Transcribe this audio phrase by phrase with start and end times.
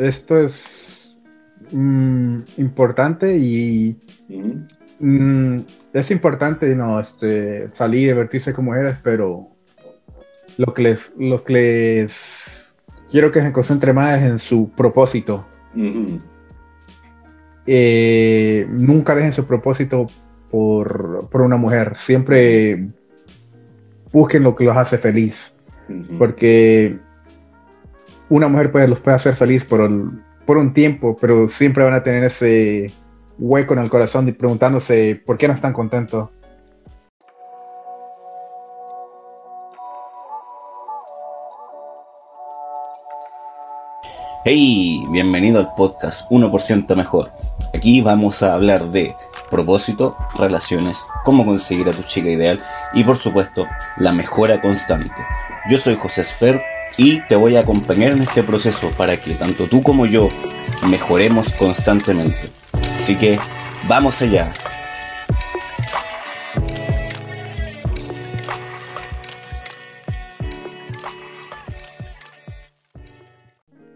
[0.00, 1.14] esto es
[1.72, 3.96] mm, importante y
[4.98, 5.58] mm,
[5.92, 9.48] es importante no, este, salir y divertirse con mujeres, pero
[10.56, 12.76] lo que les, lo que les
[13.10, 15.46] quiero que se concentre más es en su propósito.
[17.66, 20.06] Eh, nunca dejen su propósito
[20.50, 21.94] por, por, una mujer.
[21.96, 22.88] Siempre
[24.12, 25.54] busquen lo que los hace feliz.
[26.18, 26.98] Porque
[28.30, 29.90] una mujer puede, los puede hacer feliz por,
[30.46, 32.92] por un tiempo, pero siempre van a tener ese
[33.38, 36.30] hueco en el corazón y preguntándose por qué no están contentos.
[44.44, 47.30] Hey, bienvenido al podcast 1% Mejor.
[47.74, 49.14] Aquí vamos a hablar de
[49.50, 52.62] propósito, relaciones, cómo conseguir a tu chica ideal
[52.94, 53.66] y por supuesto
[53.98, 55.14] la mejora constante.
[55.68, 56.62] Yo soy José Sfer
[57.02, 60.28] y te voy a acompañar en este proceso para que tanto tú como yo
[60.90, 62.50] mejoremos constantemente.
[62.94, 63.38] Así que
[63.88, 64.52] vamos allá.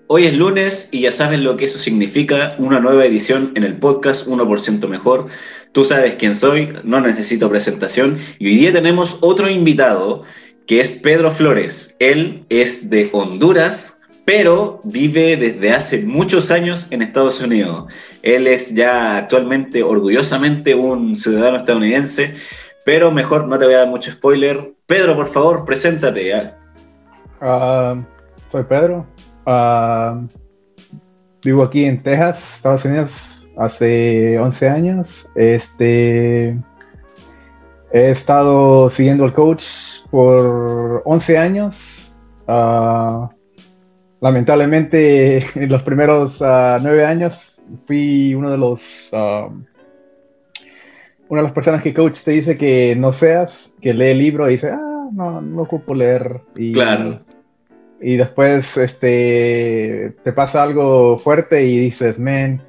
[0.07, 3.77] Hoy es lunes y ya saben lo que eso significa, una nueva edición en el
[3.77, 5.27] podcast 1% Mejor.
[5.73, 10.23] Tú sabes quién soy, no necesito presentación y hoy día tenemos otro invitado
[10.67, 11.97] que es Pedro Flores.
[11.99, 17.93] Él es de Honduras, pero vive desde hace muchos años en Estados Unidos.
[18.23, 22.35] Él es ya actualmente, orgullosamente, un ciudadano estadounidense,
[22.85, 24.73] pero mejor no te voy a dar mucho spoiler.
[24.87, 26.53] Pedro, por favor, preséntate.
[27.41, 28.03] Uh,
[28.51, 29.07] soy Pedro.
[29.47, 30.27] Uh,
[31.43, 35.29] vivo aquí en Texas, Estados Unidos, hace 11 años.
[35.35, 36.57] Este,
[37.95, 39.65] he estado siguiendo al coach
[40.11, 42.13] por 11 años.
[42.49, 43.29] Uh,
[44.21, 49.65] lamentablemente, en los primeros uh, nueve años fui uno de los um,
[51.29, 54.49] una de las personas que coach te dice que no seas, que lee el libro
[54.49, 56.41] y dice, ah, no, no ocupo leer.
[56.57, 57.21] Y, claro.
[58.01, 62.61] Y después este, te pasa algo fuerte y dices, man,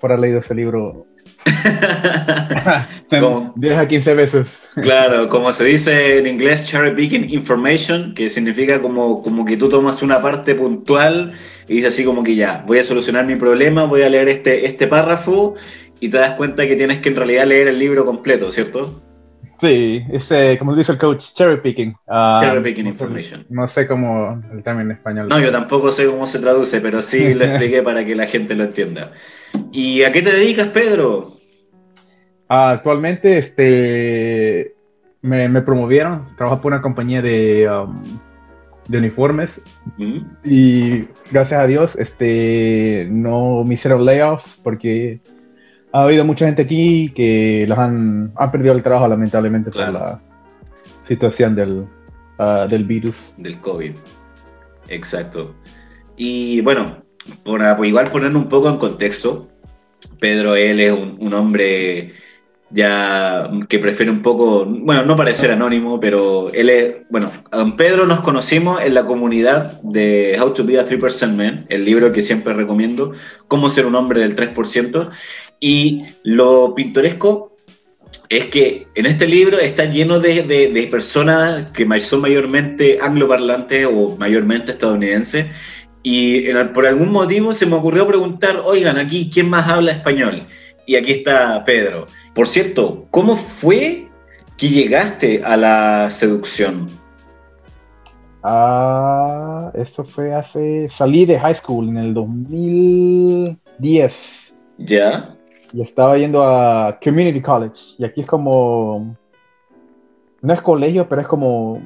[0.00, 1.06] por haber leído ese libro,
[3.56, 4.68] 10 a 15 veces.
[4.76, 9.68] Claro, como se dice en inglés, cherry picking information, que significa como, como que tú
[9.68, 11.32] tomas una parte puntual
[11.68, 14.66] y dices así como que ya, voy a solucionar mi problema, voy a leer este,
[14.66, 15.54] este párrafo
[16.00, 19.02] y te das cuenta que tienes que en realidad leer el libro completo, ¿cierto?
[19.60, 21.94] Sí, es como dice el coach, cherry picking.
[22.08, 23.46] Uh, cherry picking information.
[23.48, 25.28] No sé cómo el término en español.
[25.28, 28.56] No, yo tampoco sé cómo se traduce, pero sí lo expliqué para que la gente
[28.56, 29.12] lo entienda.
[29.72, 31.32] ¿Y a qué te dedicas, Pedro?
[32.52, 34.74] actualmente este,
[35.22, 38.02] me, promovieron, trabajo por una compañía de, um,
[38.88, 39.60] de uniformes
[40.44, 45.20] y gracias a Dios este, no me hicieron layoff porque
[45.92, 50.20] ha habido mucha gente aquí que los han, han perdido el trabajo lamentablemente por la
[51.02, 51.86] situación del,
[52.38, 53.34] uh, del virus.
[53.36, 53.92] Del COVID.
[54.88, 55.54] Exacto.
[56.16, 57.02] Y bueno,
[57.44, 59.48] por, igual poner un poco en contexto,
[60.18, 62.14] Pedro, él es un, un hombre
[62.74, 68.06] ya que prefiere un poco, bueno, no parecer anónimo, pero él es, bueno, con Pedro
[68.06, 72.22] nos conocimos en la comunidad de How to Be a 3% Man, el libro que
[72.22, 73.12] siempre recomiendo,
[73.46, 75.10] Cómo ser un hombre del 3%,
[75.60, 77.54] y lo pintoresco
[78.30, 84.16] es que en este libro está lleno de, de, personas que son mayormente angloparlantes o
[84.16, 85.46] mayormente estadounidenses,
[86.02, 90.42] y por algún motivo se me ocurrió preguntar, oigan, aquí, ¿quién más habla español?
[90.86, 92.08] Y aquí está Pedro.
[92.34, 94.08] Por cierto, ¿cómo fue
[94.56, 96.88] que llegaste a la seducción?
[98.42, 100.88] Ah, esto fue hace.
[100.88, 104.56] Salí de high school en el 2010.
[104.78, 105.36] ¿Ya?
[105.72, 107.94] Y estaba yendo a Community College.
[107.98, 109.16] Y aquí es como.
[110.40, 111.80] No es colegio, pero es como.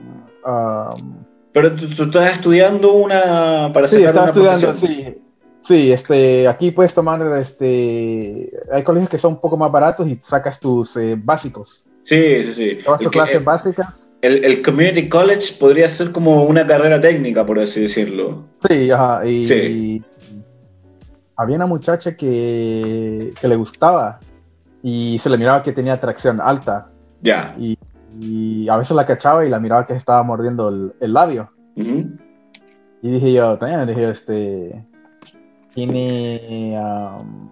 [0.46, 1.25] Um,
[1.56, 3.70] pero tú, estás estudiando una.
[3.72, 5.16] Para sí, estaba estudiando, sí.
[5.62, 10.20] Sí, este, aquí puedes tomar, este, hay colegios que son un poco más baratos y
[10.22, 11.90] sacas tus eh, básicos.
[12.04, 12.78] Sí, sí, sí.
[12.84, 14.10] Todas tus clases básicas.
[14.20, 18.44] El, Community College podría ser como una carrera técnica, por así decirlo.
[18.68, 20.04] Sí, ajá, y,
[21.36, 24.20] había una muchacha que, que, le gustaba
[24.82, 26.90] y se le miraba que tenía atracción alta.
[27.22, 27.56] Ya.
[27.58, 27.75] Y,
[28.68, 31.50] a veces la cachaba y la miraba que estaba mordiendo el, labio.
[31.74, 34.84] Y dije yo, también dije, este,
[35.74, 37.50] tiene um,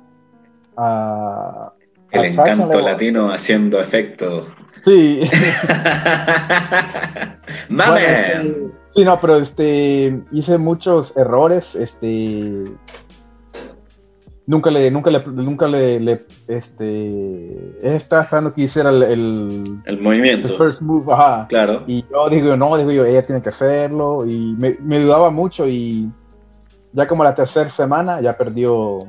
[2.10, 4.46] el encanto latino haciendo efecto.
[4.84, 5.22] Sí.
[7.68, 8.02] ¡Mames!
[8.02, 12.64] Este, sí, no, pero este hice muchos errores, este
[14.46, 20.48] nunca le, nunca le, nunca le, le este, estaba esperando que hiciera el, el, movimiento.
[20.48, 21.46] El first move, ajá.
[21.48, 21.82] Claro.
[21.86, 25.68] Y yo digo, no, digo yo, ella tiene que hacerlo, y me, me dudaba mucho,
[25.68, 26.08] y
[26.92, 29.06] ya como la tercera semana ya perdió,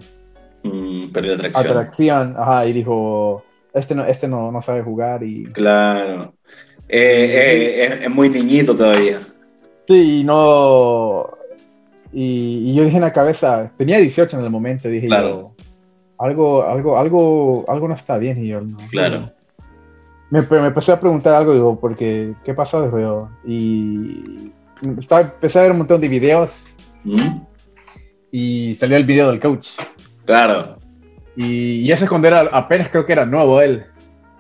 [0.64, 1.68] mm, perdió atracción.
[1.68, 3.44] atracción, ajá, y dijo,
[3.74, 5.46] este no, este no, no sabe jugar, y...
[5.52, 6.34] Claro.
[6.88, 9.20] Eh, eh, es, muy niñito todavía.
[9.88, 11.30] Sí, no,
[12.18, 15.54] y, yo dije en la cabeza, tenía 18 en el momento, dije yo,
[16.18, 18.42] algo, algo, algo, algo no está bien.
[18.42, 19.34] Y yo, no, claro.
[20.32, 22.84] Me, me, empecé a preguntar algo, digo, porque, ¿qué pasó?
[22.86, 24.50] Dijo yo, y
[24.82, 26.66] empecé a ver un montón de videos
[27.04, 27.42] ¿Mm?
[28.32, 29.72] y salió el video del coach.
[30.24, 30.78] Claro.
[31.36, 33.84] Y, y ese cuando era, apenas creo que era nuevo él,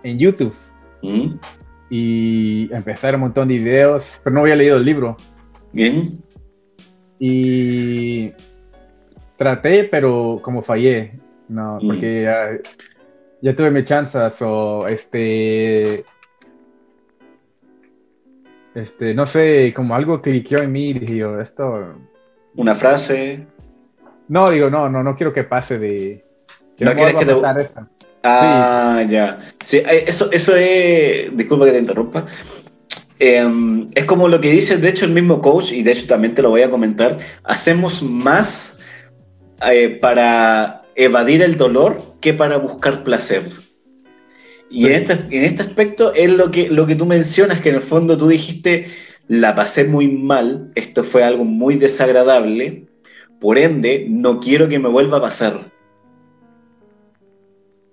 [0.03, 0.55] en YouTube.
[1.03, 1.35] ¿Mm?
[1.89, 5.17] Y empecé a ver un montón de videos, pero no había leído el libro.
[5.73, 6.23] Bien.
[7.19, 8.31] Y
[9.37, 11.13] traté, pero como fallé,
[11.47, 11.87] no, mm.
[11.87, 12.61] porque
[13.41, 16.05] ya, tuve mi chance, o este,
[18.73, 21.95] este, no sé, como algo cliqueó en mí, dije yo, esto...
[22.55, 23.45] Una frase.
[24.27, 26.25] No, digo, no, no, no quiero que pase de...
[26.79, 27.33] no, quieres que te...
[28.27, 29.53] Ah, ya.
[29.61, 32.25] Sí, eh, eso, eso es, disculpa que te interrumpa,
[33.19, 36.35] Em, es como lo que dice, de hecho, el mismo coach, y de hecho también
[36.35, 38.79] te lo voy a comentar, hacemos más
[39.69, 43.43] eh, para evadir el dolor que para buscar placer.
[44.69, 47.75] Y en, este, en este aspecto es lo que, lo que tú mencionas, que en
[47.75, 48.87] el fondo tú dijiste,
[49.27, 52.85] la pasé muy mal, esto fue algo muy desagradable,
[53.39, 55.71] por ende, no quiero que me vuelva a pasar.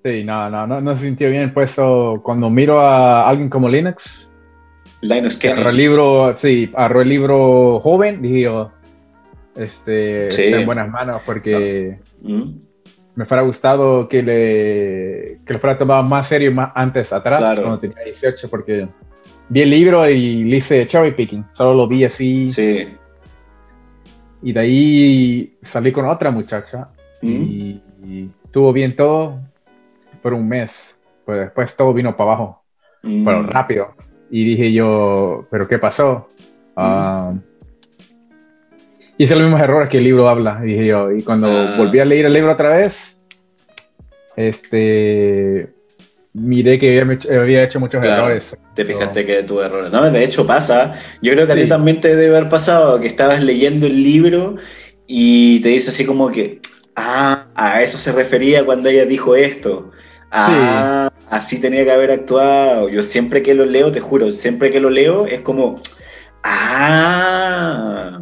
[0.05, 1.53] Sí, no, no, no, no se sintió bien.
[1.55, 1.77] Pues
[2.23, 4.32] cuando miro a alguien como Linux,
[5.03, 8.71] Linus Agarró el libro, sí, agarró el libro joven, dije yo,
[9.57, 12.51] este, está en buenas manos porque mm.
[13.17, 17.81] me fuera gustado que le, que lo fuera tomado más serio más antes atrás, cuando
[17.81, 18.89] tenía 18, porque
[19.49, 22.53] vi el libro y le hice cherry picking, solo lo vi así.
[22.53, 22.89] Sí.
[24.41, 26.89] Y de ahí salí con otra muchacha
[27.23, 27.29] mm.
[27.29, 29.41] y, y, estuvo bien todo
[30.23, 32.63] por un mes, pues después todo vino para abajo,
[33.03, 33.25] mm.
[33.25, 33.95] pero rápido.
[34.35, 36.27] Y dije yo, ¿pero qué pasó?
[36.75, 37.39] Uh,
[39.19, 41.13] hice los mismos errores que el libro habla, dije yo.
[41.13, 41.75] Y cuando ah.
[41.77, 43.19] volví a leer el libro otra vez,
[44.35, 45.69] este,
[46.33, 48.57] miré que había, hecho muchos errores.
[48.75, 49.93] Te fijaste que tuve errores.
[49.93, 50.95] No, de hecho pasa.
[51.21, 54.57] Yo creo que a ti también te debe haber pasado que estabas leyendo el libro
[55.07, 56.59] y te dice así como que,
[56.97, 59.91] ah, a eso se refería cuando ella dijo esto.
[60.31, 62.91] Ah, así tenía que haber actuado.
[62.91, 65.81] Yo siempre que lo leo, te juro, siempre que lo leo es como,
[66.45, 68.21] ah.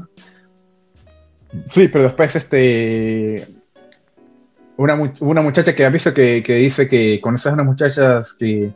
[1.68, 3.48] Sí, pero después este...
[4.76, 8.70] Una, una muchacha que ha visto que, que dice que conoces a unas muchachas que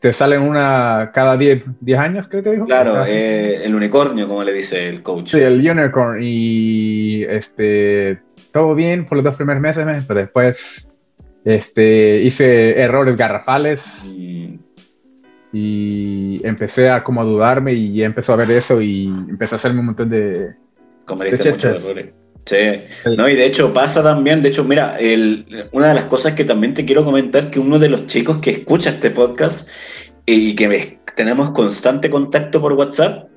[0.00, 1.64] te salen una cada 10
[1.96, 2.66] años, creo que dijo.
[2.66, 5.30] Claro, eh, el unicornio, como le dice el coach.
[5.30, 6.18] Sí, el unicorn.
[6.20, 8.20] Y este,
[8.52, 10.89] todo bien por los dos primeros meses, pero después
[11.44, 14.16] este, hice errores garrafales
[15.52, 19.80] y empecé a como a dudarme y empezó a ver eso y empezó a hacerme
[19.80, 20.54] un montón de...
[21.06, 22.10] Cometiste muchos errores.
[22.46, 22.56] Sí.
[23.16, 26.44] No, y de hecho pasa también, de hecho, mira, el, una de las cosas que
[26.44, 29.68] también te quiero comentar, que uno de los chicos que escucha este podcast
[30.26, 33.28] y que tenemos constante contacto por WhatsApp,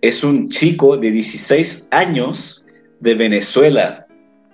[0.00, 2.64] es un chico de 16 años
[3.00, 4.06] de Venezuela.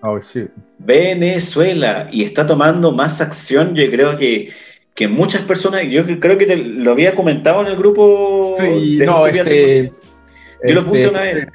[0.09, 0.47] Oh, sí.
[0.79, 4.51] Venezuela y está tomando más acción, yo creo que,
[4.95, 8.55] que muchas personas, yo creo que te lo había comentado en el grupo.
[8.59, 9.93] Sí, no, este,
[10.65, 11.49] yo lo puse una vez.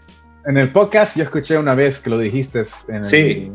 [0.46, 2.65] En el podcast yo escuché una vez que lo dijiste.
[2.89, 3.51] En sí.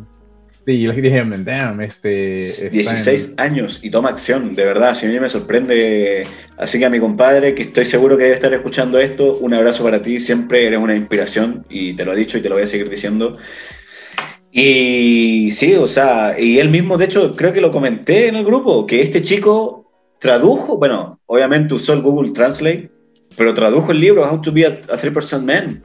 [0.66, 2.38] Sí, yo dije, damn, este...
[2.72, 6.26] 16 años y toma acción, de verdad, si a mí me sorprende.
[6.56, 9.84] Así que a mi compadre, que estoy seguro que debe estar escuchando esto, un abrazo
[9.84, 12.64] para ti, siempre eres una inspiración y te lo he dicho y te lo voy
[12.64, 13.38] a seguir diciendo.
[14.58, 18.44] Y sí, o sea, y él mismo, de hecho, creo que lo comenté en el
[18.46, 22.90] grupo, que este chico tradujo, bueno, obviamente usó el Google Translate,
[23.36, 25.84] pero tradujo el libro How to be a, 3% Man.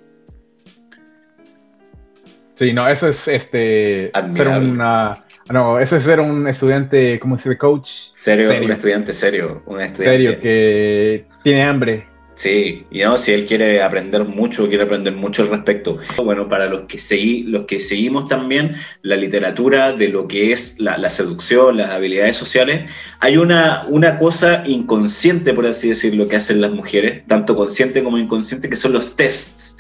[2.54, 7.50] Sí, no, eso es este ser una no, eso es ser un estudiante, ¿cómo se
[7.50, 7.58] dice?
[7.58, 7.90] Coach.
[8.14, 10.06] Serio, serio, un estudiante serio, un estudiante.
[10.06, 12.08] Serio, que tiene hambre.
[12.36, 15.98] Sí, y no, si él quiere aprender mucho, quiere aprender mucho al respecto.
[16.24, 21.92] Bueno, para los que, seguimos también la literatura de lo que es la, seducción, las
[21.92, 27.56] habilidades sociales, hay una, una cosa inconsciente, por así decirlo, que hacen las mujeres, tanto
[27.56, 29.78] consciente como inconsciente, que son los tests,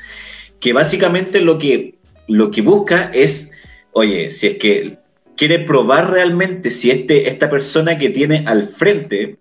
[0.59, 1.95] que básicamente lo que,
[2.27, 3.53] lo que busca es,
[3.93, 4.97] oye, si es que
[5.35, 9.37] quiere probar realmente si este, esta persona que tiene al frente,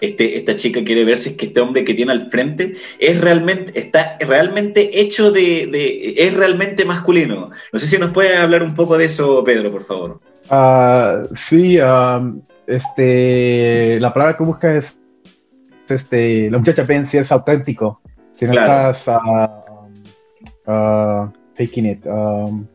[0.00, 3.20] este, esta chica quiere ver si es que este hombre que tiene al frente es
[3.20, 7.50] realmente, está realmente hecho de, es realmente masculino.
[7.72, 10.20] No sé si nos puede hablar un poco de eso, Pedro, por favor.
[10.50, 11.78] Uh, sí,
[12.66, 14.98] este, la palabra que busca es,
[15.88, 18.00] este, la muchacha ven si es auténtico,
[18.34, 19.08] si no estás
[20.66, 22.06] uh, faking it.
[22.06, 22.66] Um,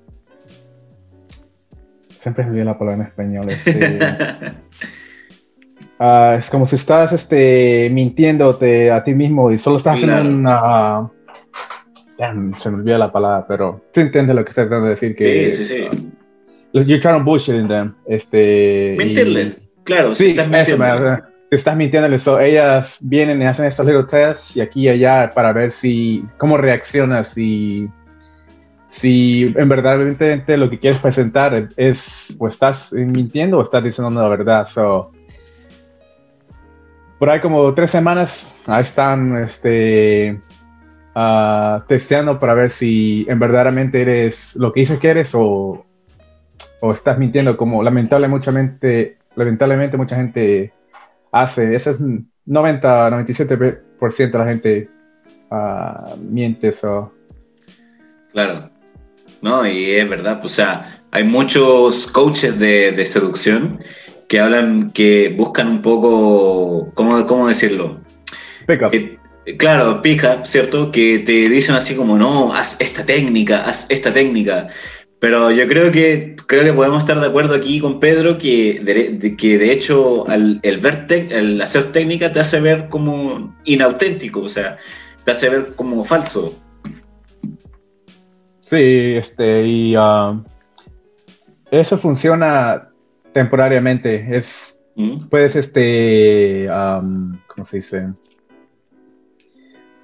[2.21, 3.49] siempre me la palabra en español.
[3.49, 3.99] Este,
[5.99, 10.35] uh, es como si estás este, mintiéndote a ti mismo y solo estás haciendo en
[10.35, 11.09] una...
[12.17, 15.15] se me olvida la palabra, pero se entiende lo que estás tratando de decir.
[15.15, 16.11] Que, sí, sí, sí.
[16.73, 17.95] Uh, you're trying to bullshit in them.
[18.05, 20.13] Este, Mentirle, claro.
[20.15, 22.19] Sí, estás eso, me, te estás mintiéndole.
[22.19, 26.25] So, ellas vienen y hacen estos little tests y aquí y allá para ver si,
[26.37, 27.87] cómo reaccionas y
[28.89, 34.27] si en verdad lo que quieres presentar es o estás mintiendo o estás diciendo la
[34.27, 34.67] verdad.
[34.67, 35.11] So,
[37.19, 40.39] por ahí como tres semanas, ahí están este,
[41.15, 45.85] uh, testeando para ver si en verdaderamente eres lo que dices que eres o,
[46.81, 50.73] o estás mintiendo, como lamentablemente, lamentablemente mucha gente
[51.31, 51.75] hace.
[51.75, 51.97] Ese es
[52.45, 54.89] 90, 97% de la gente
[55.51, 56.71] uh, miente.
[56.71, 57.11] So.
[58.31, 58.69] Claro.
[59.45, 59.65] ¿no?
[59.67, 63.79] Y es verdad, pues, o sea, hay muchos coaches de, seducción
[64.27, 67.99] que hablan, que buscan un poco, ¿cómo, cómo decirlo?
[68.67, 69.57] Pick up.
[69.57, 70.91] claro, pick up, ¿cierto?
[70.91, 74.69] Que te dicen así como, no, haz esta técnica, haz esta técnica.
[75.19, 79.35] Pero yo creo que creo que podemos estar de acuerdo aquí con Pedro que de,
[79.35, 84.77] que de hecho el ver el hacer técnica te hace ver como inauténtico, o sea,
[85.23, 86.53] te hace ver como falso.
[88.61, 90.43] Sí, este, y um,
[91.71, 92.89] eso funciona
[93.35, 94.25] temporariamente.
[94.31, 95.27] Es, mm.
[95.27, 98.07] puedes, este, um, ¿cómo se dice?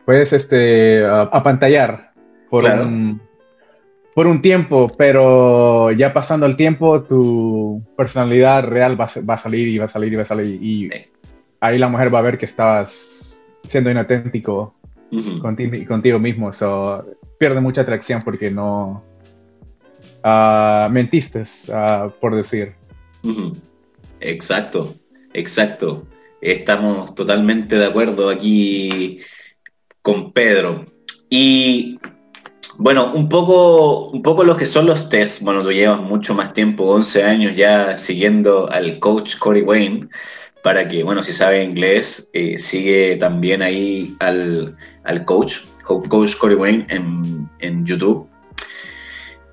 [0.06, 2.12] Puedes, este, apantallar
[2.50, 3.22] por un,
[4.14, 9.78] por un tiempo, pero ya pasando el tiempo, tu personalidad real va, a salir y
[9.78, 10.62] va a salir y va a salir.
[10.62, 10.90] Y
[11.62, 14.76] ahí la mujer va a ver que estabas siendo inauténtico
[15.42, 16.52] contigo, mismo.
[16.52, 17.06] So,
[17.40, 19.06] pierde mucha atracción porque no
[20.26, 22.81] uh, mentiste, ah, por decir.
[24.20, 24.96] Exacto,
[25.34, 26.08] exacto.
[26.42, 29.20] Estamos totalmente de acuerdo aquí
[30.02, 30.86] con Pedro.
[31.30, 32.00] Y
[32.78, 35.44] bueno, un poco, un poco lo que son los tests.
[35.44, 40.10] Bueno, tú llevas mucho más tiempo, 11 años ya siguiendo al coach Corey Wayne,
[40.64, 46.56] para que, bueno, si sabe inglés, eh, sigue también ahí al, al coach Coach Corey
[46.56, 48.28] Wayne en, YouTube.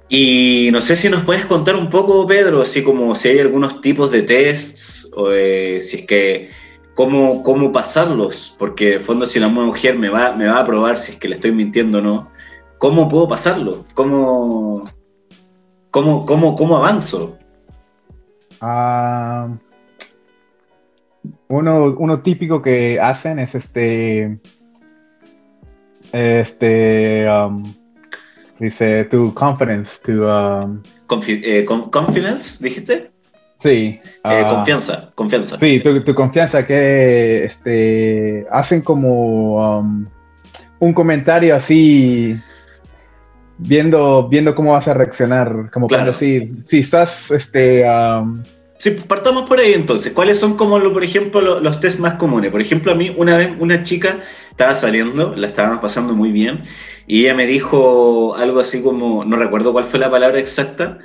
[0.09, 3.81] Y no sé si nos puedes contar un poco, Pedro, así como si hay algunos
[3.81, 6.51] tipos de tests, o eh, si es que
[6.95, 10.97] cómo, cómo pasarlos, porque en fondo si la mujer me va, me va a probar
[10.97, 12.31] si es que le estoy mintiendo o no,
[12.79, 13.85] ¿cómo puedo pasarlo?
[13.95, 14.85] ¿Cómo,
[15.91, 17.37] cómo, cómo, cómo avanzo?
[18.61, 19.49] Ah,
[21.49, 24.41] uno, uno típico que hacen es este
[26.13, 27.75] este, um,
[28.59, 30.25] dice, tu confidence, tu...
[30.25, 30.83] Um,
[31.27, 33.11] eh, confidence, dijiste?
[33.59, 34.01] Sí.
[34.25, 35.59] Eh, uh, confianza, confianza.
[35.59, 40.07] Sí, tu, confianza que este, hacen como um,
[40.79, 42.39] un comentario así,
[43.59, 47.85] viendo, viendo cómo vas a reaccionar, como para decir, si estás, este...
[48.79, 50.13] Sí, partamos por ahí entonces.
[50.13, 52.51] ¿Cuáles son como, por ejemplo, los, los test más comunes?
[52.51, 54.21] Por ejemplo, a mí una vez una chica
[54.51, 56.65] estaba saliendo, la estábamos pasando muy bien,
[57.07, 60.99] y ella me dijo algo así como, no recuerdo cuál fue la palabra exacta,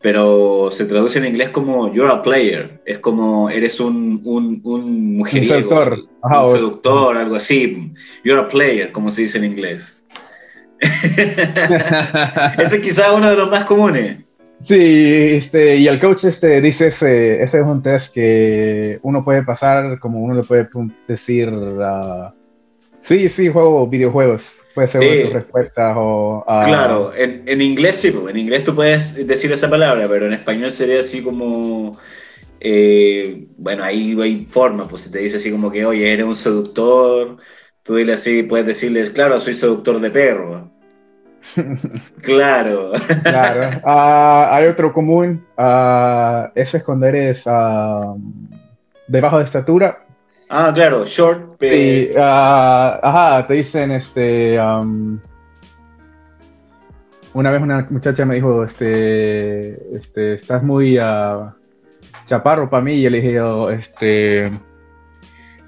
[0.00, 5.16] pero se traduce en inglés como you're a player, es como eres un, un, un
[5.16, 7.92] mujeriego, un seductor, un seductor algo así,
[8.24, 10.04] you're a player, como se dice en inglés.
[10.80, 14.25] ese es quizás uno de los más comunes.
[14.62, 19.42] Sí, este, y el coach este, dice ese, ese es un test que uno puede
[19.42, 20.68] pasar, como uno le puede
[21.06, 22.30] decir, uh,
[23.06, 24.58] Sí, sí, juego videojuegos.
[24.74, 26.44] Puede ser tu respuesta o...
[26.48, 30.32] Ah, claro, en, en, inglés sí, en inglés tú puedes decir esa palabra, pero en
[30.32, 31.96] español sería así como...
[32.58, 36.34] Eh, bueno, ahí hay forma, pues si te dice así como que, oye, eres un
[36.34, 37.36] seductor,
[37.84, 40.72] tú dile así, puedes decirles, claro, soy seductor de perro.
[42.22, 42.92] claro.
[43.22, 43.80] claro.
[43.84, 47.44] Ah, hay otro común, uh, ese es cuando eres
[49.08, 50.06] de estatura,
[50.48, 51.56] Ah, claro, short.
[51.60, 54.60] Sí, ah, ajá, te dicen este.
[54.60, 55.18] Um,
[57.34, 61.50] una vez una muchacha me dijo, este, este, estás muy uh,
[62.26, 62.94] chaparro para mí.
[62.94, 64.50] Y yo le dije, yo, este,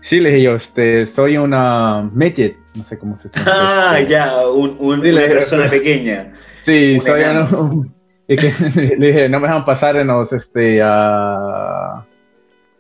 [0.01, 3.29] sí, le dije yo, este, soy una midget, no sé cómo se.
[3.47, 6.33] Ah, ya, un, una persona pequeña.
[6.63, 7.93] Sí, soy un,
[8.29, 12.03] y que, le dije, no me dejan pasar en los, este, uh,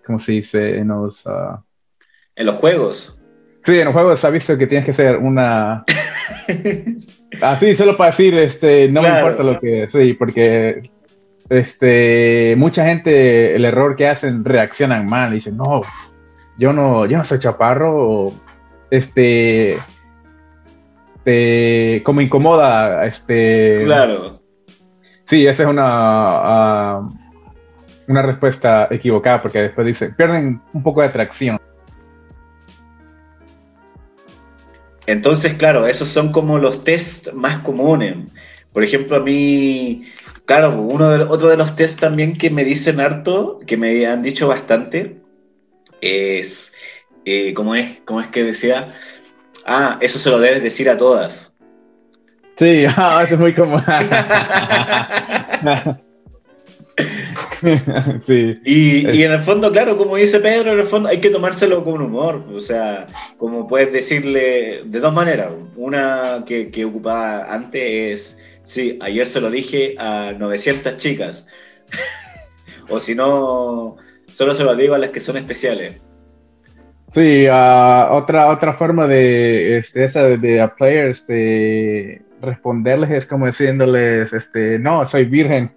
[0.04, 0.78] ¿cómo se dice?
[0.78, 1.24] En los...
[2.36, 3.18] en los juegos.
[3.64, 5.84] Sí, en los juegos ha visto que tienes que ser una...
[7.42, 9.86] Así, solo para decir, este, no me importa lo que...
[9.88, 10.90] Sí, porque
[11.48, 15.32] este, mucha gente, el error que hacen, reaccionan mal.
[15.32, 15.80] Dicen, no,
[16.58, 18.32] yo no, yo no soy chaparro.
[18.90, 19.78] Este,
[22.04, 23.82] como incomoda, este...
[23.84, 24.40] Claro.
[25.24, 27.08] Sí, esa es una, ah,
[28.06, 31.60] una respuesta equivocada porque después dicen, pierden un poco de atracción.
[35.06, 38.16] Entonces, claro, esos son como los tests más comunes.
[38.72, 40.04] Por ejemplo, a mí,
[40.44, 44.22] claro, uno de, otro de los tests también que me dicen harto, que me han
[44.22, 45.20] dicho bastante,
[46.00, 46.67] es,
[47.28, 48.92] eh, ¿cómo, es, ¿cómo es que decía?
[49.66, 51.52] Ah, eso se lo debes decir a todas.
[52.56, 53.82] Sí, ah, eso es muy común.
[58.26, 58.60] sí.
[58.64, 62.00] Y, en el fondo, claro, como dice Pedro, en el fondo hay que tomárselo con
[62.00, 62.44] humor.
[62.52, 63.06] O sea,
[63.36, 65.52] como puedes decirle de dos maneras.
[65.76, 71.46] Una que, que ocupaba antes es, sí, ayer se lo dije a 900 chicas.
[72.88, 73.96] o si no,
[74.32, 75.96] solo se lo digo a las que son especiales.
[77.12, 83.46] Sí, uh, otra, otra forma de, este, esa de, a players de responderles es como
[83.46, 85.72] diciéndoles, este, no, soy virgen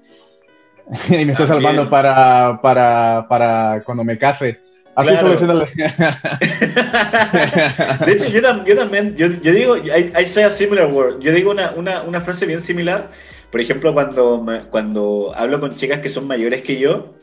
[1.10, 4.60] y me estoy salvando para, para, para cuando me case.
[4.94, 5.30] Así claro.
[8.06, 8.42] De hecho, yo,
[8.76, 11.22] también, yo, yo digo, I, I, say a similar word.
[11.22, 13.10] Yo digo una, una, una, frase bien similar.
[13.52, 17.14] Por ejemplo, cuando, cuando hablo con chicas que son mayores que yo,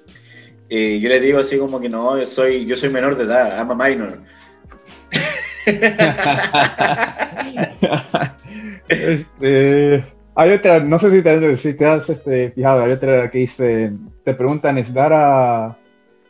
[0.69, 3.59] eh, yo les digo así como que no, yo soy, yo soy menor de edad,
[3.59, 4.19] I'm a minor.
[8.89, 13.39] este, hay otra, no sé si te, si te has este, fijado, hay otra que
[13.39, 13.93] dice,
[14.25, 15.77] te preguntan, ¿es dar a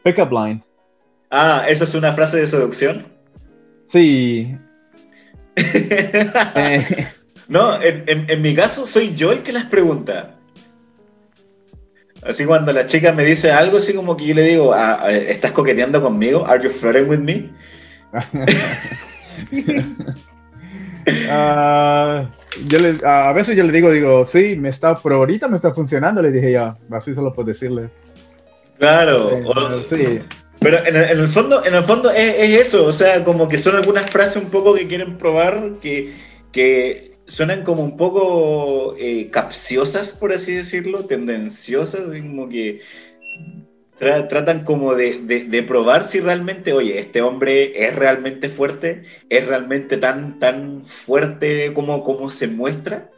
[0.02, 0.62] pickup line?
[1.30, 3.06] Ah, ¿eso es una frase de seducción?
[3.86, 4.54] Sí.
[5.54, 7.08] Eh.
[7.48, 10.37] No, en, mi caso soy yo el que las pregunta.
[12.22, 15.52] Así cuando la chica me dice algo, así como que yo le digo, ah, ¿estás
[15.52, 16.44] coqueteando conmigo?
[16.46, 17.50] ¿Are you flirting with me?
[21.30, 22.28] Ah,
[22.66, 26.20] yo a veces yo le digo, digo, sí, me está, pero ahorita me está funcionando,
[26.20, 27.88] le dije ya, así solo por decirle.
[28.78, 30.20] Claro, eh, sí.
[30.60, 34.10] Pero en el, fondo, en el fondo es, eso, o sea, como que son algunas
[34.10, 36.14] frases un poco que quieren probar, que,
[36.52, 42.80] que suenan como un poco eh, capciosas, por así decirlo, tendenciosas, como que
[43.98, 50.38] tratan como de, probar si realmente, oye, este hombre es realmente fuerte, es realmente tan,
[50.38, 53.10] tan fuerte como, como se muestra.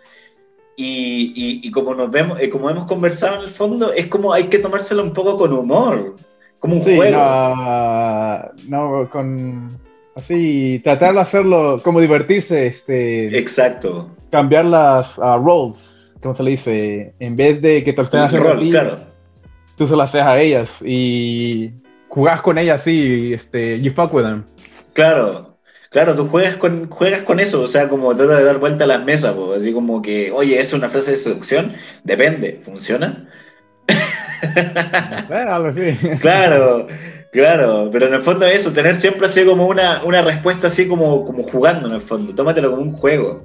[0.83, 4.59] Y, como nos vemos, eh, como hemos conversado en el fondo, es como hay que
[4.59, 6.17] tomárselo un poco con humor,
[6.59, 7.19] como un juego.
[8.67, 9.79] No, con
[10.15, 13.39] así tratar de hacerlo como divertirse, este.
[13.39, 14.11] Exacto.
[14.31, 18.21] Cambiar las uh, roles, como se le dice, en vez de que te lo estén
[18.21, 19.11] haciendo claro
[19.81, 21.73] tú se las haces a ellas y
[22.09, 24.45] jugás con ellas así, este, you fuck with them.
[24.93, 25.57] Claro,
[25.89, 28.87] claro, tú juegas con, juegas con eso, o sea, como trata de dar vuelta a
[28.87, 31.73] las mesas, así como que, oye, ¿es una frase de seducción?
[32.05, 33.27] Depende, ¿funciona?
[36.21, 36.87] Claro,
[37.33, 40.89] claro, pero en el fondo es eso, tener siempre así como una, una respuesta así
[40.89, 43.45] como, como jugando en el fondo, tómatelo como un juego.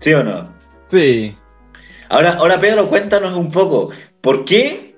[0.00, 0.52] ¿Sí o no?
[0.88, 1.36] Sí.
[2.08, 3.90] Ahora, ahora Pedro, cuéntanos un poco,
[4.22, 4.94] ¿Por qué?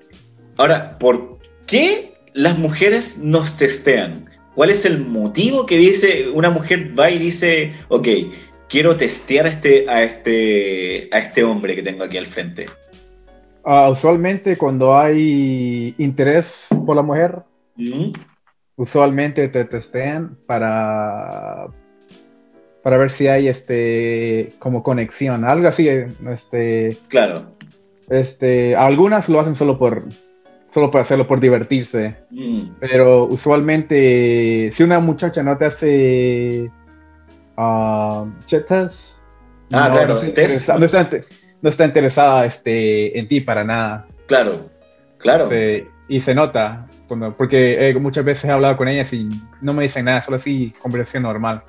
[0.57, 4.29] Ahora, ¿por qué las mujeres nos testean?
[4.53, 8.07] ¿Cuál es el motivo que dice una mujer va y dice, ok,
[8.69, 12.67] quiero testear a este, a este, a este hombre que tengo aquí al frente?
[13.65, 17.41] Ah, usualmente cuando hay interés por la mujer,
[18.75, 21.65] usualmente te testean para,
[22.83, 26.99] para ver si hay este como conexión, algo así, este.
[27.07, 27.55] Claro.
[28.07, 30.03] Este, algunas lo hacen solo por,
[30.71, 32.15] solo para hacerlo por divertirse.
[32.29, 32.69] Mm.
[32.79, 36.71] Pero usualmente, si una muchacha no te hace
[37.57, 39.17] uh, chetas,
[39.71, 40.21] ah, no, claro,
[40.79, 40.85] no,
[41.63, 44.07] está, interesada este, en ti para nada.
[44.27, 44.69] Claro,
[45.17, 45.49] claro.
[46.07, 46.87] y se nota,
[47.37, 49.29] porque eh, muchas veces he hablado con ellas y
[49.61, 51.63] no me dicen nada, solo así conversación normal.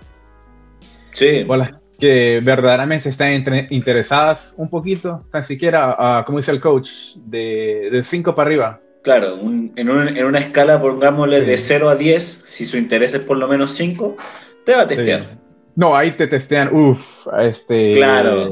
[1.13, 1.47] Sí.
[1.49, 1.57] O,
[1.99, 3.33] que verdaderamente están
[3.71, 8.81] interesadas un poquito, tan siquiera, como dice el coach, de 5 para arriba.
[9.03, 13.47] Claro, en, una escala, pongámosle de 0 a 10, si su interés es por lo
[13.47, 14.17] menos 5,
[14.65, 15.39] te va a testear.
[15.77, 18.51] No, ahí te testean, uff, este, claro.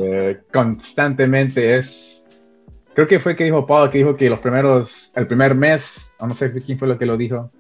[0.53, 2.23] constantemente es,
[2.93, 6.27] creo que fue que dijo Paul, que dijo que los primeros, el primer mes, o
[6.27, 7.51] no sé quién fue lo que lo dijo,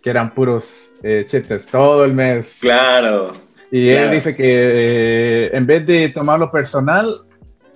[0.00, 2.58] que eran puros eh, chetes todo el mes.
[2.60, 3.32] Claro.
[3.72, 7.22] Y él dice que eh, en vez de tomarlo personal,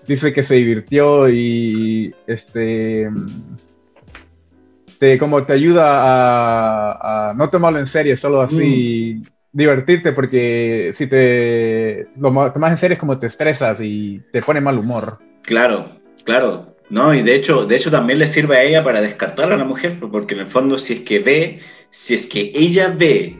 [0.07, 3.11] dice que se divirtió y este
[4.99, 9.42] te, como te ayuda a, no tomarlo en serio, solo así mm.
[9.53, 14.61] Divertirte, porque si te lo tomas en serio es como te estresas y te pone
[14.61, 15.19] mal humor.
[15.43, 15.89] Claro,
[16.25, 16.75] claro.
[16.89, 19.65] No, y de hecho, de hecho también le sirve a ella para descartar a la
[19.65, 21.61] mujer, porque en el fondo si es que ve,
[21.91, 23.39] si es que ella ve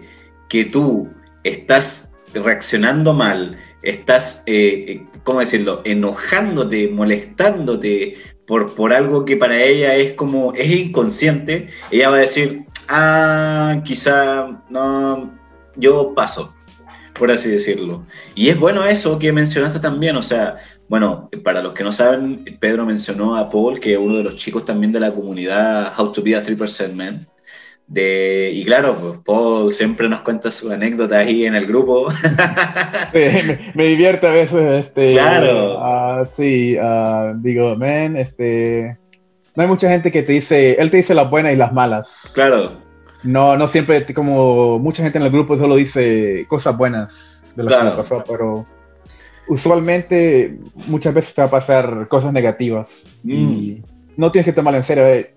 [0.49, 1.11] que tú
[1.45, 9.63] estás reaccionando mal, estás, eh, eh, ¿cómo decirlo?, enojándote, molestándote por, por algo que para
[9.63, 15.31] ella es como, es inconsciente, ella va a decir, ah, quizá, no,
[15.77, 16.55] yo paso,
[17.19, 18.05] por así decirlo.
[18.35, 20.59] Y es bueno eso que mencionaste también, o sea,
[20.89, 24.37] bueno, para los que no saben, Pedro mencionó a Paul, que es uno de los
[24.37, 27.27] chicos también de la comunidad How to Be a 3% Man.
[27.87, 32.09] De, y claro, pues, Paul siempre nos cuenta su anécdota ahí en el grupo.
[33.75, 35.79] me, divierte a veces, este, claro.
[35.79, 38.99] Ah, sí, ah, digo, man, este,
[39.55, 42.31] no hay mucha gente que te dice, él te dice las buenas y las malas.
[42.35, 42.73] Claro.
[43.23, 47.71] No, no siempre, como mucha gente en el grupo solo dice cosas buenas de lo
[47.71, 48.67] que pasó, pero
[49.49, 53.85] usualmente muchas veces te va a pasar cosas negativas y mm.
[54.17, 55.07] no tienes que tomarlo en serio.
[55.07, 55.35] Eh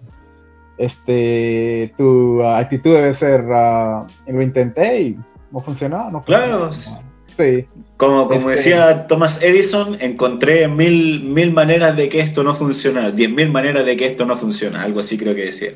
[0.77, 5.17] este, tu actitud debe ser, uh, lo intenté y
[5.51, 6.09] no funcionó.
[6.11, 6.71] No claro.
[6.73, 7.67] Sí.
[7.97, 13.11] Como, como este decía Thomas Edison, encontré mil, mil maneras de que esto no funciona,
[13.11, 15.73] diez mil maneras de que esto no funciona, algo así creo que decía.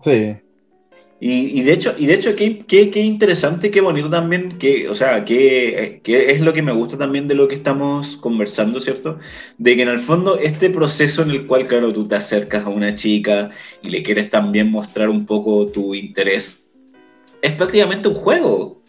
[0.00, 0.36] Sí.
[1.20, 5.24] Y, de hecho, y de hecho qué, qué, interesante, qué bonito también, que, o sea,
[5.24, 9.18] que, es lo que me gusta también de lo que estamos conversando, ¿cierto?
[9.56, 12.68] De que en el fondo este proceso en el cual, claro, tú te acercas a
[12.68, 13.50] una chica
[13.80, 16.68] y le quieres también mostrar un poco tu interés,
[17.40, 18.82] es prácticamente un juego.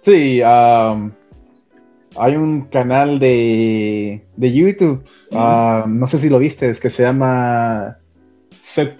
[0.00, 7.02] Sí, hay un canal de, de YouTube, no sé si lo viste, es que se
[7.02, 7.98] llama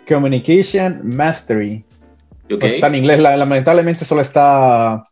[0.07, 1.85] Communication Mastery.
[2.49, 5.05] está en inglés, lamentablemente solo está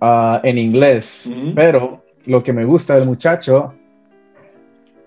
[0.00, 3.74] ah, en inglés, pero lo que me gusta del muchacho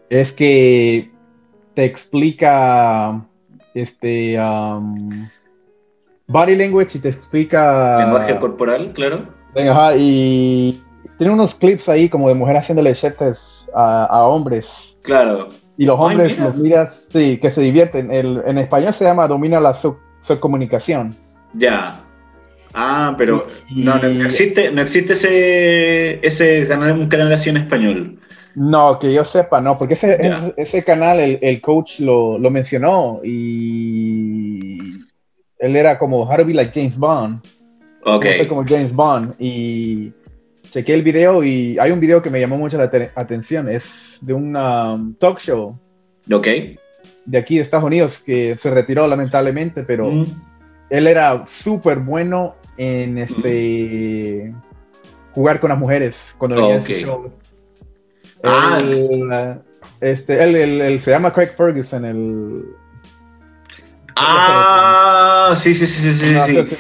[0.09, 1.11] es que
[1.73, 3.21] te explica
[3.73, 5.27] este um,
[6.27, 9.27] body language y te explica lenguaje corporal, claro.
[9.97, 10.81] y
[11.17, 14.97] tiene unos clips ahí como de mujeres haciéndole chetes a, a hombres.
[15.03, 15.49] Claro.
[15.77, 18.11] Y los hombres los miras, sí, que se divierten.
[18.11, 21.15] El, en español se llama domina la subcomunicación.
[21.53, 22.03] Ya.
[22.73, 28.19] Ah, pero no, existe, no existe ese, ese canal, un canal así en español.
[28.55, 30.17] No, que yo sepa, no, porque ese,
[30.57, 34.79] ese, canal el, el coach lo, lo, mencionó y
[35.59, 37.41] él era como How to be like James Bond.
[38.03, 38.25] Ok.
[38.47, 39.35] como James Bond.
[39.39, 40.11] Y
[40.77, 43.67] chequé el video y hay un video que me llamó mucho la atención.
[43.67, 45.75] Es de un um, talk show.
[46.31, 46.47] Ok.
[47.25, 50.25] De aquí de Estados Unidos que se retiró lamentablemente, pero mm.
[50.91, 54.53] él era súper bueno en este
[55.31, 56.95] jugar con las mujeres cuando venía okay.
[56.95, 57.31] show.
[58.43, 59.57] Ah.
[59.99, 62.65] este, él, se llama Craig Ferguson, el
[64.19, 66.75] Ah, sí, sí, sí, sí, sí.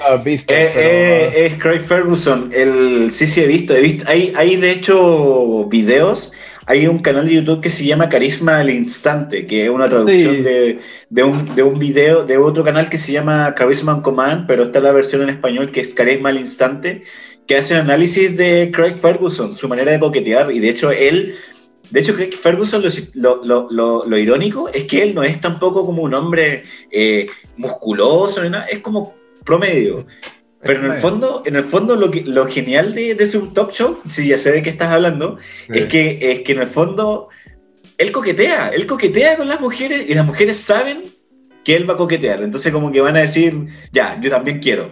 [0.47, 2.49] Eh, eh, es Craig Ferguson.
[2.53, 3.75] El, sí, sí, he visto.
[3.75, 4.05] He visto.
[4.07, 6.31] Hay, hay, de hecho, videos.
[6.65, 10.43] Hay un canal de YouTube que se llama Carisma al Instante, que es una traducción
[10.43, 14.47] de, de, un, de un video de otro canal que se llama Carisma on Command,
[14.47, 17.03] pero está la versión en español que es Carisma al Instante,
[17.47, 20.51] que hace análisis de Craig Ferguson, su manera de coquetear.
[20.51, 21.35] Y de hecho, él
[21.89, 26.13] de hecho, creo que Ferguson lo, irónico es que él no es tampoco como un
[26.13, 30.05] hombre eh, musculoso, es como promedio.
[30.61, 33.71] Pero en el fondo, en el fondo lo, que, lo genial de, de su top
[33.71, 35.37] show, si ya sé de qué estás hablando,
[35.69, 37.29] es, que, es que en el fondo
[37.97, 41.03] él coquetea, él coquetea con las mujeres y las mujeres saben
[41.63, 42.43] que él va a coquetear.
[42.43, 44.91] Entonces como que van a decir, ya, yo también quiero.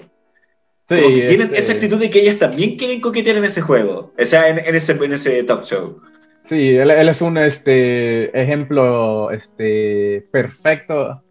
[0.88, 4.50] Sí, tienen esa actitud de que ellas también quieren coquetear en ese juego, o sea,
[4.50, 6.00] en, ese, en ese talk show.
[6.46, 11.24] Sí, él, es un este, ejemplo este, perfecto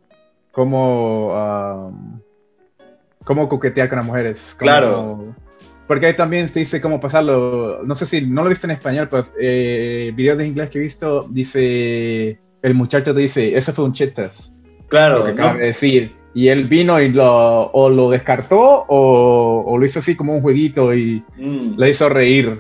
[0.51, 2.21] como, um,
[3.25, 4.55] como coquetear con las mujeres.
[4.59, 5.35] claro.
[5.87, 7.83] porque ahí también te dice cómo pasarlo.
[7.85, 10.83] No sé si no lo viste en español, pero eh, videos de inglés que he
[10.83, 14.19] visto, dice, el muchacho te dice, eso fue un chit
[14.89, 15.19] Claro.
[15.19, 16.13] Lo que acaba de decir.
[16.35, 20.93] Y él vino y lo, o lo descartó o, lo hizo así como un jueguito
[20.93, 21.79] y mm.
[21.79, 22.59] le hizo reír.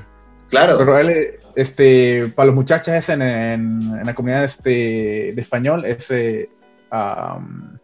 [0.54, 0.78] Claro.
[0.78, 6.48] Pero él, este, para los muchachos es en, en, la comunidad este, de español, ese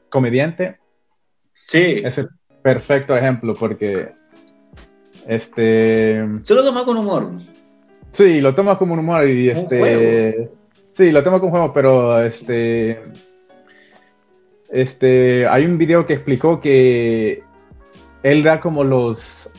[0.08, 0.78] comediante.
[1.66, 2.00] Sí.
[2.04, 2.28] Es el
[2.62, 4.12] perfecto ejemplo porque
[5.26, 6.24] este.
[6.42, 7.32] Se lo toma con humor.
[8.12, 10.50] Sí, lo toma como un humor y este.
[10.92, 13.02] Sí, lo toma como un juego, pero este.
[14.70, 15.48] Este.
[15.48, 17.42] Hay un video que explicó que
[18.22, 19.50] él da como los.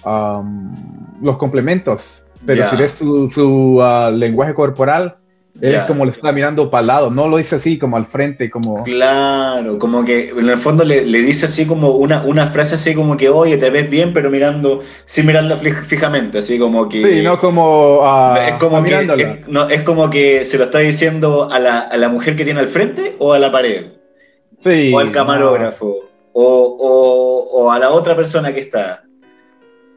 [1.21, 2.20] los complementos.
[2.45, 2.97] Pero si ves
[3.33, 5.17] su, ah, lenguaje corporal,
[5.59, 8.49] es como le está mirando para el lado, no lo dice así como al frente,
[8.49, 8.83] como...
[8.83, 13.17] Claro, como que en el fondo le, dice así como una, una frase así como
[13.17, 17.03] que, oye, te ves bien, pero mirando, sin mirarla fijamente, así como que...
[17.03, 17.99] Sí, no como...
[17.99, 21.79] Uh, es, como que, es, no, es como que se lo está diciendo a la,
[21.79, 23.87] a la, mujer que tiene al frente o a la pared.
[24.59, 24.91] Sí.
[24.93, 25.99] O al camarógrafo.
[26.33, 29.03] O, o, o a la otra persona que está.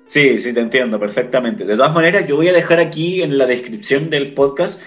[0.07, 1.65] Sí, sí, te entiendo perfectamente.
[1.65, 4.81] De todas maneras, yo voy a dejar aquí en la descripción del podcast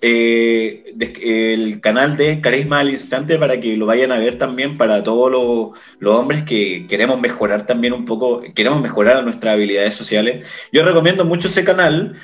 [0.00, 5.02] eh, el canal de Carisma al Instante para que lo vayan a ver también para
[5.02, 10.46] todos los, hombres que queremos mejorar también un poco, queremos mejorar nuestras habilidades sociales.
[10.72, 12.14] Yo recomiendo mucho ese canal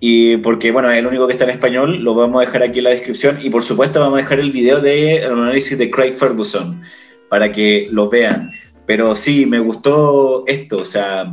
[0.00, 2.78] y porque, bueno, es el único que está en español, lo vamos a dejar aquí
[2.78, 6.12] en la descripción y por supuesto vamos a dejar el video de análisis de Craig
[6.12, 6.82] Ferguson
[7.28, 8.50] para que lo vean.
[8.86, 11.32] Pero sí, me gustó esto, o sea,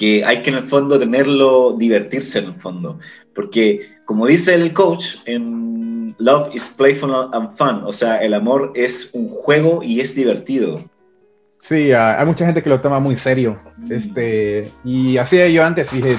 [0.00, 2.98] que hay que en el fondo tenerlo, divertirse en el fondo.
[3.34, 8.72] Porque, como dice el coach en Love is Playful and Fun, o sea, el amor
[8.74, 10.82] es un juego y es divertido.
[11.60, 13.60] Sí, hay mucha gente que lo toma muy serio.
[13.76, 13.92] Mm.
[13.92, 16.16] Este, y así yo antes dije,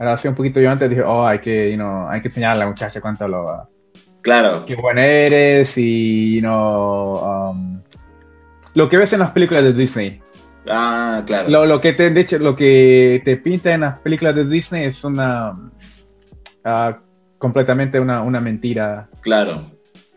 [0.00, 2.70] hace un poquito yo antes dije, oh, hay que, you hay que enseñarle a la
[2.70, 3.68] muchacha cuánto lo...
[4.22, 4.64] Claro.
[4.64, 7.80] Qué buen eres y, no um,
[8.74, 10.20] lo que ves en las películas de Disney.
[10.68, 11.66] Ah, claro.
[11.66, 15.02] Lo, que te, de hecho, lo que te pinta en las películas de Disney es
[15.04, 16.94] una uh,
[17.38, 19.08] completamente una, una, mentira.
[19.20, 19.70] Claro.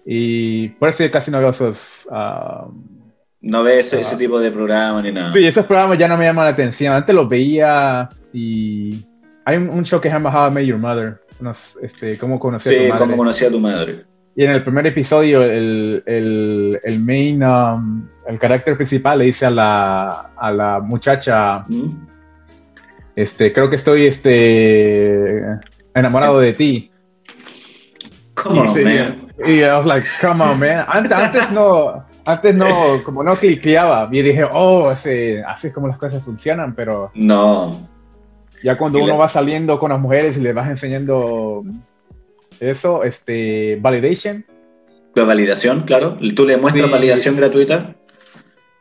[0.05, 2.07] Y por eso casi no veo esos.
[2.09, 2.71] Uh,
[3.41, 5.33] no ves ese, ah, tipo de programas ni nada.
[5.33, 6.93] Sí, esos programas ya no me llaman la atención.
[6.93, 9.05] Antes los veía y
[9.45, 11.21] hay un, show que se llama How I Met Your Mother.
[11.81, 12.99] este, ¿Cómo conocí a tu madre?
[12.99, 14.05] cómo conocí a tu madre.
[14.35, 19.45] Y en el primer episodio, el, el, el main, um, el carácter principal le dice
[19.45, 22.07] a la, a la muchacha, mm.
[23.15, 25.39] este, creo que estoy este,
[25.93, 26.91] enamorado de ti.
[28.33, 29.27] Come on, man.
[29.45, 30.83] Y I was like, come on, man.
[30.87, 34.09] Antes, no, antes no, como no cliqueaba.
[34.11, 37.11] Y dije, oh, así, así es como las cosas funcionan, pero...
[37.13, 37.87] No.
[38.63, 41.63] Ya cuando uno va saliendo con las mujeres y le vas enseñando
[42.69, 44.45] eso, este, validation.
[45.15, 46.17] La validación, claro.
[46.35, 47.95] ¿Tú le muestras validación gratuita?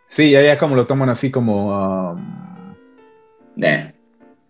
[0.08, 2.12] Sí, es como lo toman así como...
[2.12, 2.74] Um,
[3.62, 3.92] eh.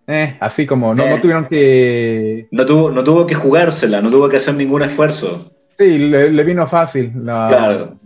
[0.06, 2.48] Eh, así como, no, no, tuvieron que...
[2.50, 5.52] No tuvo, no tuvo que jugársela, no tuvo que hacer ningún esfuerzo.
[5.78, 7.12] Sí, le, vino fácil.
[7.22, 7.96] claro.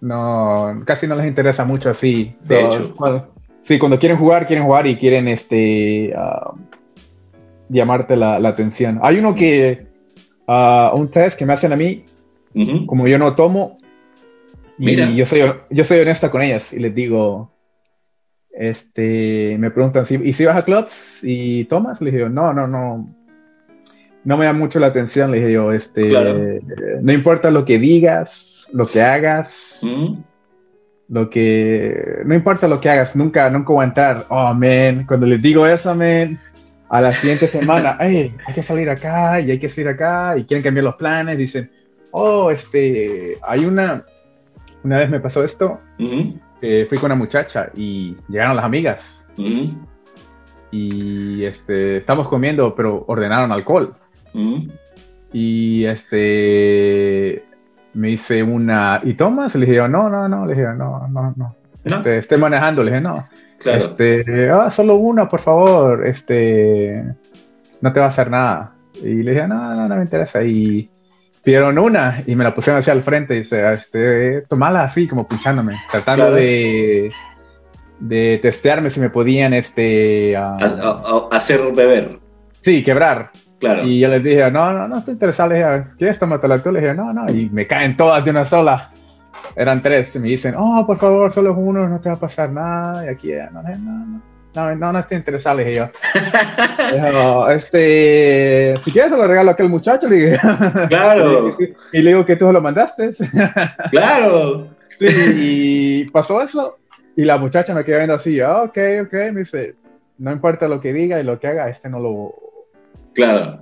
[0.00, 2.34] No, casi no les interesa mucho así.
[2.44, 2.94] De hecho.
[3.62, 6.14] sí, cuando quieren jugar, quieren jugar y quieren este...
[6.14, 6.67] Um,
[7.68, 8.98] llamarte la, atención.
[9.02, 9.86] Hay uno que,
[10.46, 12.04] uh, un test que me hacen a mí,
[12.86, 13.78] como yo no tomo,
[14.78, 17.52] y yo soy, yo soy honesta con ellas y les digo,
[18.52, 22.00] este, me preguntan, si, ¿y si vas a clubs y tomas?
[22.00, 23.14] Le digo, no, no, no,
[24.24, 26.60] no me da mucho la atención, le dije yo, este,
[27.00, 29.80] no importa lo que digas, lo que hagas,
[31.08, 35.26] lo que, no importa lo que hagas, nunca, nunca voy a entrar, oh, man, cuando
[35.26, 36.38] les digo eso, man,
[36.88, 40.62] a la siguiente semana, hay que salir acá y hay que salir acá y quieren
[40.62, 41.70] cambiar los planes, dicen,
[42.10, 44.04] oh, este, hay una,
[44.82, 49.26] una vez me pasó esto, fui con una muchacha y llegaron las amigas
[50.70, 53.94] y este, estamos comiendo, pero ordenaron alcohol.
[55.32, 57.44] Y este,
[57.94, 59.54] me hice una, ¿y tomas?
[59.54, 61.54] Le dije, no, no, no, le dije, no, no, no.
[61.84, 63.26] Este, estoy manejando, le dije, no.
[63.64, 67.02] Este, ah, solo una, por favor, este,
[67.80, 68.74] no te va a hacer nada.
[68.94, 70.42] Y le dije, no, no, no me interesa.
[70.42, 70.88] Y
[71.42, 75.26] pidieron una y me la pusieron hacia al frente y dice, este, tomala así, como
[75.26, 77.10] punchándome, tratando de,
[77.98, 80.36] de testearme si me podían, este...
[80.36, 82.18] hacer beber.
[82.60, 83.30] Sí, quebrar.
[83.58, 83.84] Claro.
[83.84, 85.50] Y yo les dije, no, no, no estoy interesado.
[85.50, 86.70] Le dije, ¿quieres tomártela tú?
[86.70, 87.28] Le dije, no, no.
[87.28, 88.92] Y me caen todas de una sola
[89.56, 93.04] eran tres, me dicen, oh, por favor, solo uno, no te va a pasar nada,
[93.04, 94.22] y aquí, no, no, no.
[94.54, 95.88] no, no, no estoy interesado, dije yo.
[97.50, 100.40] este, si quieres se lo regalo a aquel muchacho, le dije.
[100.88, 101.56] Claro.
[101.92, 103.10] y le digo que tú lo mandaste.
[103.90, 104.68] claro.
[104.96, 106.78] Sí, y pasó eso.
[107.16, 109.74] Y la muchacha me quedó viendo así, ah, ok, ok, me dice,
[110.18, 112.34] no importa lo que diga y lo que haga, este no lo...
[113.14, 113.60] Claro.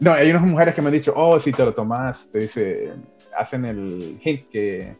[0.00, 2.92] No, hay unas mujeres que me han dicho, oh, si te lo tomas, te dice,
[3.36, 4.96] hacen el hint que,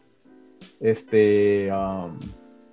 [0.79, 1.71] este...
[1.71, 2.19] Um,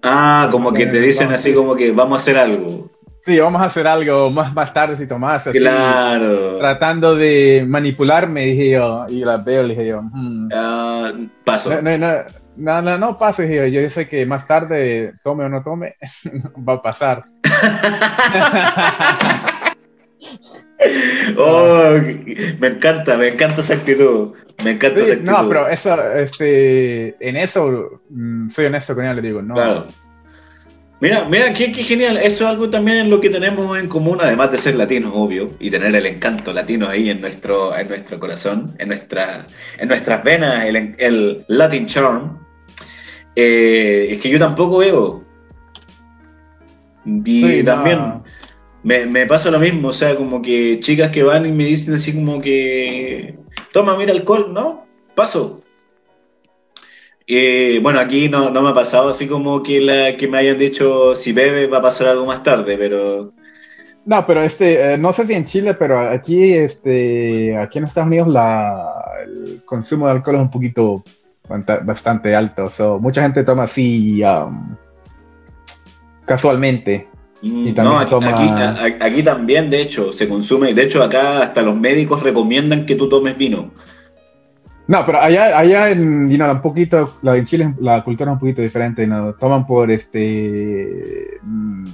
[0.02, 2.90] ah, como que te dicen así como que vamos a hacer algo.
[3.24, 5.46] Sí, vamos a hacer algo más, más tarde si tomas.
[5.46, 6.58] Así, claro.
[6.58, 10.02] Tratando de manipularme, dije yo, y la veo, dije yo.
[10.02, 10.48] Hmm.
[10.52, 11.12] Ah,
[11.44, 11.80] paso.
[11.80, 12.08] No, no,
[12.56, 15.94] no, no, no pase, yo, yo sé que más tarde, tome o no tome,
[16.68, 17.24] va a pasar.
[21.36, 21.94] oh,
[22.58, 24.32] me encanta, me encanta esa actitud.
[24.64, 25.30] Me encanta esa actitud.
[25.30, 29.54] No, pero eso, este, en eso mm, soy honesto con ella, le digo, no.
[29.54, 29.86] Claro.
[31.02, 32.16] Mira, mira, qué, qué, genial.
[32.16, 35.50] Eso es algo también en lo que tenemos en común, además de ser latinos, obvio,
[35.58, 40.22] y tener el encanto latino ahí en nuestro, en nuestro corazón, en, nuestra, en nuestras
[40.22, 42.38] venas, el, el Latin Charm.
[43.34, 45.24] Eh, es que yo tampoco veo.
[47.04, 48.22] Y también
[48.82, 51.94] me, me, pasa lo mismo, o sea, como que chicas que van y me dicen
[51.94, 53.38] así como que,
[53.72, 54.86] toma, mira alcohol, ¿no?
[55.14, 55.62] Paso.
[57.26, 60.58] Eh, bueno, aquí no, no, me ha pasado así como que, la, que me hayan
[60.58, 63.32] dicho si bebe va a pasar algo más tarde, pero...
[64.04, 68.08] No, pero este, eh, no sé si en Chile, pero aquí, este, aquí en Estados
[68.08, 68.84] Unidos la,
[69.24, 71.04] el consumo de alcohol es un poquito
[71.84, 72.68] bastante alto.
[72.68, 74.76] So, mucha gente toma así um,
[76.24, 77.08] casualmente.
[77.42, 80.74] Mm, y no, aquí, aquí, también, de hecho, se consume.
[80.74, 83.70] De hecho, acá hasta los médicos recomiendan que tú tomes vino.
[84.86, 88.62] No, pero allá, allá en, un poquito, la, en Chile la cultura es un poquito
[88.62, 89.06] diferente.
[89.06, 89.34] ¿no?
[89.34, 91.86] Toman por este mm,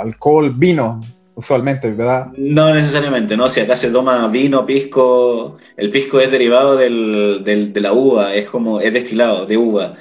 [0.00, 1.00] alcohol, vino,
[1.34, 2.32] usualmente, ¿verdad?
[2.36, 3.48] No necesariamente, ¿no?
[3.48, 8.48] Si acá se toma vino, pisco, el pisco es derivado del, de la uva, es
[8.48, 9.94] como, es destilado de uva.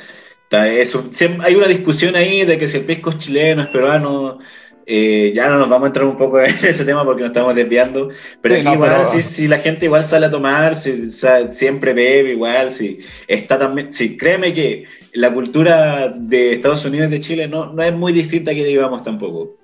[0.51, 4.39] hay una discusión ahí de que si el pisco es chileno, es peruano,
[4.89, 7.53] eh, ya no nos vamos a entrar un poco en ese tema porque nos estamos
[7.53, 8.09] desviando,
[8.41, 11.11] pero igual, Si, la gente igual sale a tomar, si,
[11.49, 17.11] siempre bebe igual, si está también, si créeme que la cultura de Estados Unidos y
[17.11, 19.57] de Chile no, no es muy distinta que digamos tampoco.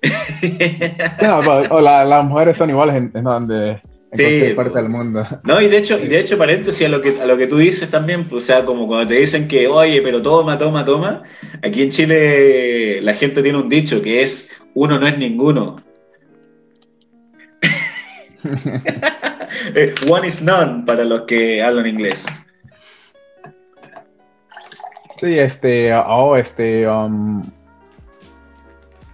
[1.70, 5.22] o las mujeres son iguales en, donde, cualquier parte del mundo.
[5.44, 7.58] No, y de hecho, y de hecho, paréntesis a lo que a lo que tú
[7.58, 11.22] dices también, pues, o sea, como cuando te dicen que, oye, pero toma, toma, toma,
[11.62, 15.82] aquí en Chile la gente tiene un dicho que es uno no es ninguno.
[19.74, 22.24] Eh, one is none para los que hablan inglés.
[25.16, 27.42] Sí, este, oh, este, um,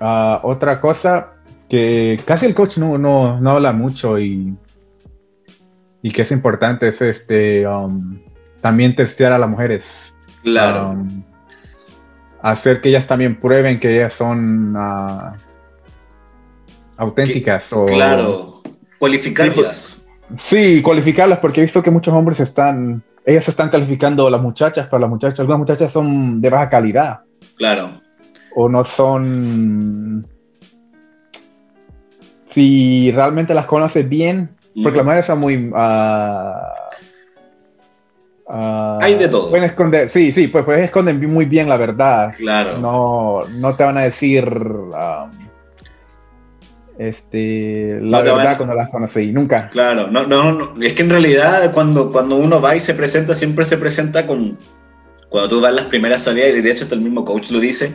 [0.06, 1.32] Ah, otra cosa
[1.66, 4.54] que casi el coach no, no, no habla mucho y,
[6.04, 8.20] y, que es importante es este um,
[8.60, 10.14] también testear a las mujeres.
[10.42, 10.90] Claro.
[10.90, 11.24] Um,
[12.42, 15.32] hacer que ellas también prueben que ellas son uh,
[16.96, 17.72] auténticas.
[17.72, 18.62] o, claro,
[18.98, 20.04] cualificarlas.
[20.36, 24.86] Sí, cualificarlas porque he visto que muchos hombres están, ellas están calificando a las muchachas,
[24.86, 27.20] pero las muchachas, algunas muchachas son de baja calidad.
[27.56, 28.04] Claro
[28.54, 30.26] o no son...
[32.50, 35.70] Si realmente las conoces bien, mujeres son muy...
[38.46, 39.48] Uh, Hay de todo.
[39.48, 42.34] Pueden esconder, sí, sí, pues puedes esconder muy bien la verdad.
[42.36, 42.78] Claro.
[42.78, 45.30] No, no te van a decir um,
[46.98, 49.68] este, la verdad cuando las conocí, nunca.
[49.70, 53.34] Claro, no, no, no, es que en realidad cuando, cuando uno va y se presenta,
[53.34, 54.56] siempre se presenta con,
[55.28, 57.92] cuando tú vas las primeras salidas, y de hecho hasta el mismo coach lo dice,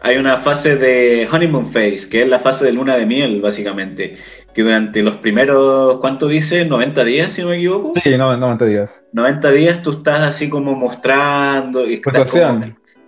[0.00, 4.16] hay una fase de honeymoon phase, que es la fase de luna de miel, básicamente,
[4.56, 6.66] que durante los primeros, ¿cuánto dice?
[6.66, 7.92] ¿90 días, si no me equivoco?
[8.02, 9.04] Sí, no, 90 días.
[9.12, 12.64] 90 días tú estás así como mostrando y estás como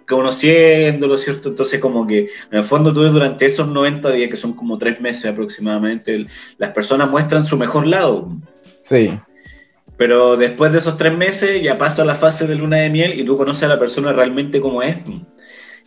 [0.06, 1.48] conociéndolo, ¿cierto?
[1.48, 5.00] Entonces como que en el fondo tú durante esos 90 días, que son como tres
[5.00, 6.26] meses aproximadamente,
[6.58, 8.30] las personas muestran su mejor lado.
[8.82, 9.18] Sí.
[9.96, 13.24] Pero después de esos tres meses ya pasa la fase de luna de miel y
[13.24, 14.96] tú conoces a la persona realmente como es.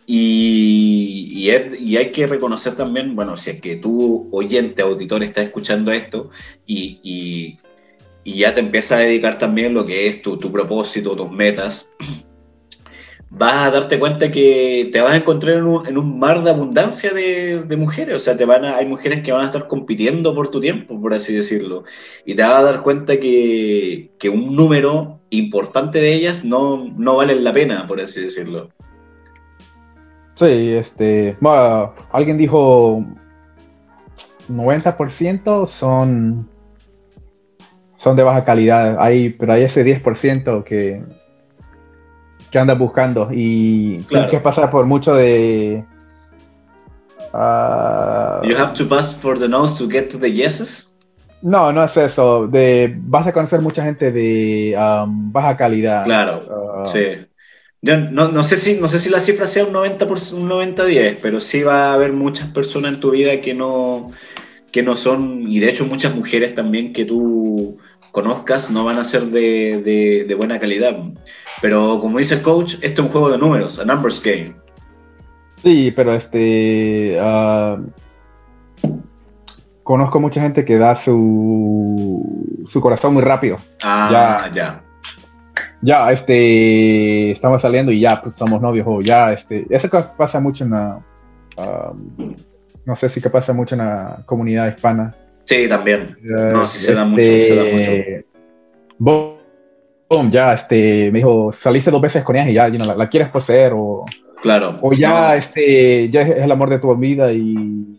[0.06, 5.92] Y, y, hay que reconocer también, bueno, si es que tú, oyente, auditor, estás escuchando
[5.92, 6.30] esto
[6.66, 7.56] y,
[8.24, 11.88] y ya te empiezas a dedicar también lo que es tu, tu, propósito, tus metas,
[13.30, 16.50] vas a darte cuenta que te vas a encontrar en un, en un mar de
[16.50, 18.16] abundancia de, de, mujeres.
[18.16, 21.00] O sea, te van a, hay mujeres que van a estar compitiendo por tu tiempo,
[21.00, 21.84] por así decirlo.
[22.24, 27.16] Y te vas a dar cuenta que, que un número importante de ellas no, no
[27.16, 28.70] valen la pena, por así decirlo.
[30.42, 33.04] Sí, este, bueno, alguien dijo
[34.48, 36.48] 90% son
[37.96, 41.04] son de baja calidad, hay, pero hay ese 10% que,
[42.50, 44.28] que anda buscando y claro.
[44.28, 45.84] que pasar por mucho de...
[47.32, 50.96] Uh, you have to pass for the nose to get to the yeses?
[51.42, 52.48] No, no es eso.
[52.48, 56.04] De, vas a conocer mucha gente de um, baja calidad.
[56.04, 57.26] Claro, uh, sí.
[57.84, 60.48] Yo no, no, sé si, no sé si la cifra sea un 90 por un
[60.48, 64.12] 90-10, pero sí va a haber muchas personas en tu vida que no,
[64.70, 67.78] que no son, y de hecho muchas mujeres también que tú
[68.12, 70.96] conozcas no van a ser de, de, buena calidad.
[71.60, 74.54] Pero como dice el coach, esto es un juego de números, a numbers game.
[75.64, 77.18] Sí, pero este.
[77.20, 77.84] Uh,
[79.82, 83.58] conozco mucha gente que da su, su corazón muy rápido.
[83.82, 84.54] Ah, ya.
[84.54, 84.81] ya.
[85.82, 90.62] Ya, este, estamos saliendo y ya, pues somos novios o ya, este, eso pasa mucho
[90.62, 91.04] en la,
[91.56, 92.34] um,
[92.84, 95.14] no sé si que pasa mucho en la comunidad hispana.
[95.44, 96.16] Sí, también.
[96.22, 97.90] No, sí se da mucho, se da mucho.
[97.90, 98.26] Este,
[98.98, 103.72] boom, ya, este, me dijo, saliste dos veces con ella y ya, la, quieres poseer
[103.74, 104.04] o...
[104.40, 104.78] Claro.
[104.82, 107.56] O ya, este, ya es el amor de tu vida y...
[107.56, 107.96] Um,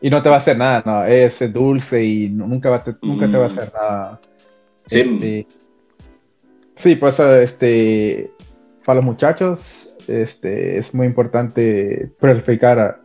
[0.00, 3.30] y no te va a hacer nada, no, es dulce y nunca, va te, nunca
[3.30, 4.20] te va a hacer nada.
[4.86, 5.00] Sí.
[5.00, 5.46] Este,
[6.76, 8.30] sí, pues, este,
[8.84, 13.00] para los muchachos, este, es muy importante verificar,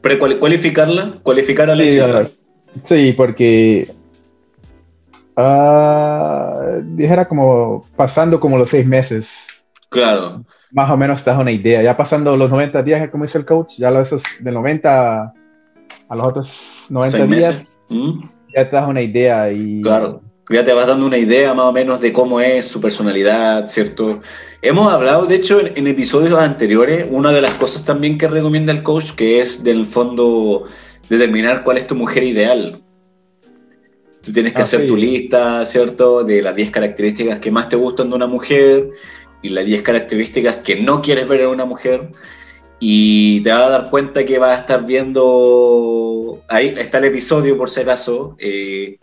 [0.00, 1.20] ¿Precualificarla?
[1.22, 1.84] ¿Cualificar a la
[2.24, 2.30] sí,
[2.84, 3.92] sí, porque
[5.36, 9.46] uh, dijera como pasando como los seis meses.
[9.88, 10.44] Claro.
[10.70, 11.82] Más o menos te das una idea.
[11.82, 14.10] Ya pasando los 90 días, como dice el coach, ya los
[14.40, 15.32] de 90
[16.08, 18.20] a los otros 90 días, ¿Mm?
[18.54, 19.50] ya te das una idea.
[19.50, 22.80] Y, claro ya te vas dando una idea más o menos de cómo es su
[22.80, 24.20] personalidad, ¿cierto?
[24.62, 28.82] Hemos hablado, de hecho, en, episodios anteriores, una de las cosas también que recomienda el
[28.82, 30.64] coach, que es, del fondo,
[31.08, 32.82] determinar cuál es tu mujer ideal.
[34.22, 36.24] Tú tienes que ah, hacer tu lista, ¿cierto?
[36.24, 38.90] De las 10 características que más te gustan de una mujer
[39.42, 42.08] y las 10 características que no quieres ver en una mujer.
[42.80, 46.42] Y te vas a dar cuenta que vas a estar viendo.
[46.48, 48.36] Ahí está el episodio, por si acaso.
[48.38, 48.98] Eh,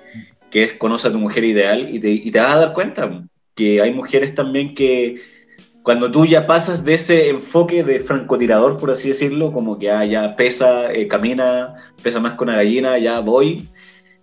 [0.56, 3.94] que es Conoce a tu mujer ideal, y te, vas a dar cuenta que hay
[3.94, 5.18] mujeres también que
[5.84, 10.06] cuando tú ya pasas de ese enfoque de francotirador, por así decirlo, como que ah,
[10.06, 13.68] ya pesa, eh, camina, pesa más que una gallina, ya voy,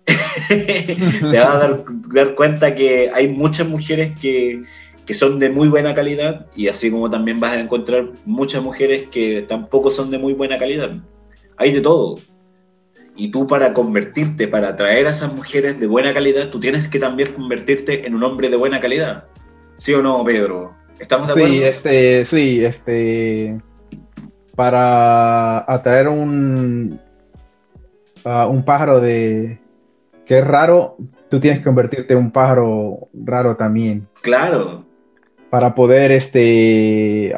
[0.47, 4.63] te vas a dar, dar, cuenta que hay muchas mujeres que,
[5.05, 9.07] que, son de muy buena calidad y así como también vas a encontrar muchas mujeres
[9.09, 10.95] que tampoco son de muy buena calidad.
[11.57, 12.17] Hay de todo.
[13.15, 16.99] Y tú para convertirte, para atraer a esas mujeres de buena calidad, tú tienes que
[16.99, 19.25] también convertirte en un hombre de buena calidad.
[19.77, 20.73] ¿Sí o no, Pedro?
[20.99, 21.49] ¿Estamos de acuerdo?
[21.49, 23.59] Sí, este, sí, este,
[24.55, 26.99] para atraer un,
[28.23, 29.59] un pájaro de
[30.25, 30.97] que es raro,
[31.29, 34.07] tú tienes que convertirte en un pájaro raro también.
[34.21, 34.85] Claro.
[35.49, 37.33] Para poder este,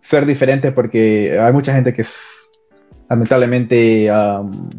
[0.00, 2.37] ser diferente, porque hay mucha gente que es
[3.08, 4.70] lamentablemente um,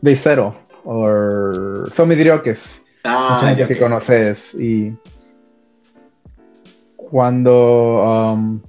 [0.00, 4.92] de cero o son mediocres ah, mucha gente que conoces y
[6.96, 8.60] cuando um,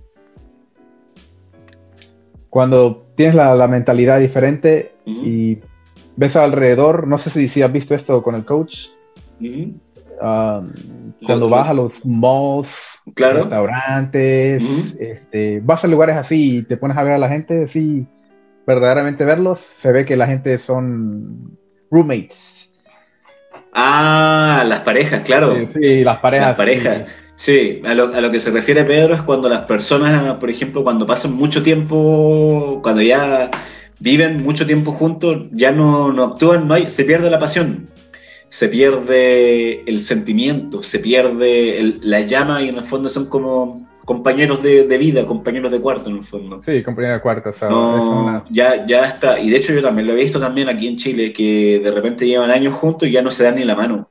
[2.49, 5.57] cuando tienes la, mentalidad diferente y
[6.15, 8.89] ves alrededor no sé si, si has visto esto con el coach
[10.21, 10.71] um,
[11.25, 17.03] cuando vas a los malls restaurantes, este, vas a lugares así y te pones a
[17.03, 18.07] ver a la gente así,
[18.65, 21.57] verdaderamente verlos, se ve que la gente son
[21.91, 22.71] roommates.
[23.73, 25.67] Ah, las parejas, claro.
[25.73, 26.49] Sí, las parejas.
[26.49, 27.05] Las parejas.
[27.35, 31.33] Sí, a, lo, que se refiere Pedro es cuando las personas, por ejemplo, cuando pasan
[31.33, 33.49] mucho tiempo, cuando ya
[33.99, 37.89] viven mucho tiempo juntos, ya no, no actúan, no hay, se pierde la pasión
[38.53, 44.61] se pierde el sentimiento, se pierde la llama y en el fondo son como compañeros
[44.61, 46.61] de, vida, compañeros de cuarto en el fondo.
[46.61, 50.13] Sí, compañeros de cuarto, o sea, ya, ya está, y de hecho yo también lo
[50.13, 53.31] he visto también aquí en Chile, que de repente llevan años juntos y ya no
[53.31, 54.07] se dan ni la mano.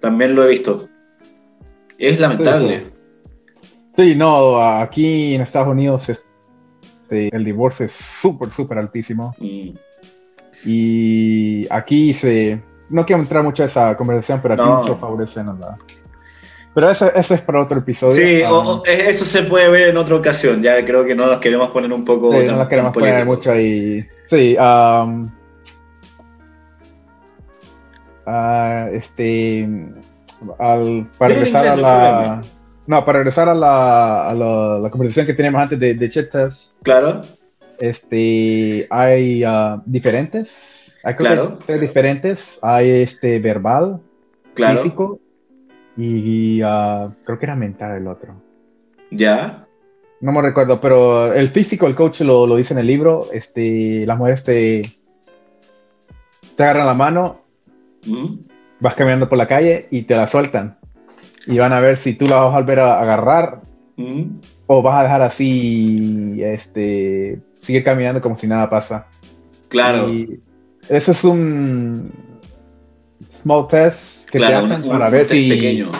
[0.00, 0.88] También lo he visto.
[1.96, 2.92] Es lamentable.
[3.94, 9.32] Sí, no, aquí en Estados Unidos este, el divorcio es súper, súper altísimo.
[9.38, 9.85] Mm.
[10.66, 12.60] Y aquí se...
[12.90, 15.78] No quiero entrar mucho a esa conversación, pero aquí mucho favorece nada.
[16.74, 18.16] Pero eso, eso, es para otro episodio.
[18.16, 20.62] Sí, um, eso se puede ver en otra ocasión.
[20.62, 22.30] Ya creo que no nos queremos poner un poco.
[22.32, 24.06] Sí, no nos queremos poner mucho ahí.
[24.26, 25.30] Sí, um,
[28.26, 29.66] uh, este.
[30.58, 32.42] al, para regresar a la...
[32.86, 36.74] No, para regresar a la, a la, conversación que teníamos antes de, de chetas.
[36.82, 37.22] Claro.
[37.78, 40.98] Este, hay uh, diferentes.
[41.02, 41.58] Hay claro.
[41.64, 42.58] tres diferentes.
[42.62, 44.00] Hay este verbal,
[44.54, 44.78] claro.
[44.78, 45.20] físico
[45.96, 48.34] y, uh, creo que era mental el otro.
[49.10, 49.66] Ya.
[50.20, 53.28] No me recuerdo, pero el físico, el coach lo, lo dice en el libro.
[53.32, 54.82] Este, las mujeres te,
[56.56, 57.42] te agarran la mano,
[58.06, 58.34] mm.
[58.80, 60.78] vas caminando por la calle y te la sueltan
[61.46, 63.62] y van a ver si tú la vas a volver a agarrar
[63.96, 64.22] mm.
[64.66, 69.06] o vas a dejar así, este, seguir caminando como si nada pasa.
[69.68, 70.08] Claro.
[70.08, 70.40] Y
[70.88, 72.12] eso es un
[73.28, 75.48] small test que te hacen para ver si...
[75.48, 75.90] Pequeño.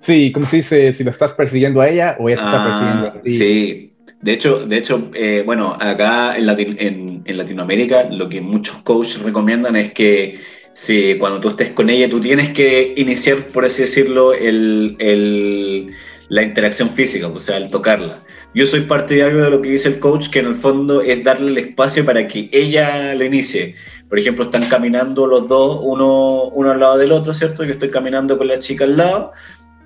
[0.00, 2.66] Sí, como si dice, si lo estás persiguiendo a ella o ella te está ah,
[2.66, 3.38] persiguiendo a ti.
[3.38, 9.22] Sí, de hecho, de hecho eh, bueno, acá en, en, Latinoamérica lo que muchos coaches
[9.22, 10.40] recomiendan es que
[10.74, 15.92] Sí, cuando tú estés con ella, tú tienes que iniciar, por así decirlo, el,
[16.32, 18.18] la interacción física, o sea, el tocarla.
[18.54, 21.50] Yo soy partidario de lo que dice el coach, que en el fondo es darle
[21.50, 23.74] el espacio para que ella lo inicie.
[24.08, 27.64] Por ejemplo, están caminando los dos, uno, uno al lado del otro, ¿cierto?
[27.64, 29.32] Yo estoy caminando con la chica al lado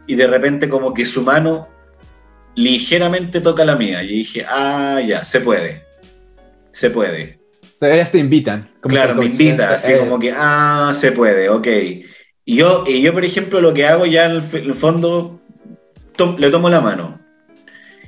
[0.06, 1.66] y de repente como que su mano
[2.54, 4.04] ligeramente toca la mía.
[4.04, 5.82] Y dije, ah, ya, se puede.
[6.70, 7.40] Se puede.
[7.80, 8.70] Ellas te invitan.
[8.82, 11.66] Claro, me invita, así eh, como que, ah, se puede, ok.
[12.48, 15.35] Y yo, y yo, por ejemplo, lo que hago ya en el, fondo,
[16.38, 17.20] le tomo la mano.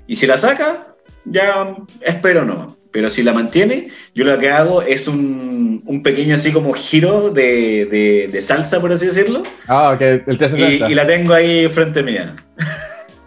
[0.06, 0.94] Y si la saca,
[1.24, 2.76] ya espero no.
[2.90, 7.30] Pero si la mantiene, yo lo que hago es un, un pequeño así como giro
[7.30, 9.42] de, de, salsa, por así decirlo.
[9.66, 12.34] Ah, ok, el y, y la tengo ahí frente mía.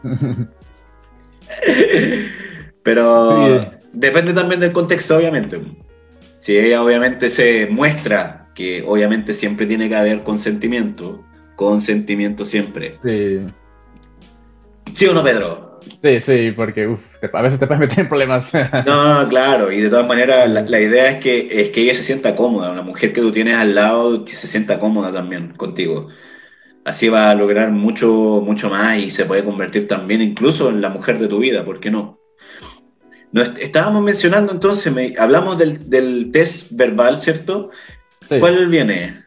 [2.84, 5.59] Pero depende también del contexto, obviamente
[6.41, 11.23] si ella obviamente se muestra que obviamente siempre tiene que haber consentimiento,
[11.55, 12.95] consentimiento siempre.
[13.03, 13.39] Sí.
[14.93, 15.79] ¿Sí o no, Pedro?
[16.01, 16.95] Sí, sí, porque
[17.34, 18.51] a veces te puedes meter en problemas.
[18.86, 22.36] No, claro, y de todas maneras la, idea es que, es que ella se sienta
[22.36, 26.09] cómoda, una mujer que tú tienes al lado que se sienta cómoda también contigo.
[26.84, 30.89] Así va a lograr mucho, mucho más y se puede convertir también incluso en la
[30.89, 32.19] mujer de tu vida, ¿por qué no?
[33.34, 37.71] estábamos mencionando entonces, hablamos del, test verbal, ¿cierto?
[38.39, 39.23] ¿Cuál viene?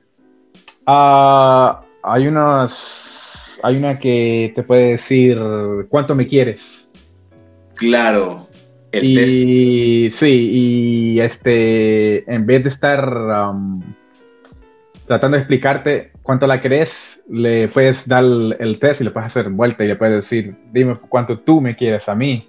[0.87, 3.14] Ah, hay unas.
[3.65, 5.39] Hay una que te puede decir
[5.89, 6.89] cuánto me quieres.
[7.75, 8.49] Claro.
[8.93, 13.81] El y, Sí, y este, en vez de estar um,
[15.07, 19.49] tratando de explicarte cuánto la querés, le puedes dar el test y le puedes hacer
[19.51, 22.49] vuelta y le puedes decir, dime cuánto tú me quieres a mí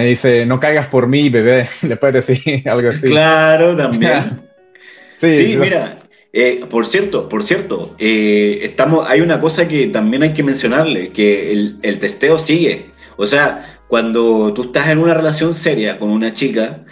[0.00, 1.68] dice, no caigas por mí, bebé.
[1.82, 3.08] Le puedes decir algo así.
[3.08, 4.42] Claro, también.
[5.16, 5.98] sí, mira.
[6.32, 11.10] Eh, por cierto, por cierto, eh, estamos, hay una cosa que también hay que mencionarle,
[11.10, 12.86] que el, testeo sigue.
[13.16, 16.84] O sea, cuando tú estás en una relación seria con una chica,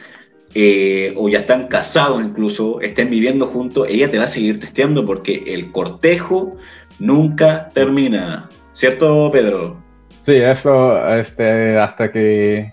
[0.55, 5.07] eh, o ya están casados incluso, estén viviendo juntos, ella te va a seguir testeando
[5.07, 6.57] porque el cortejo
[6.99, 8.51] nunca termina.
[8.72, 9.82] ¿Cierto, Pedro?
[10.20, 12.72] Sí, eso, este, hasta que.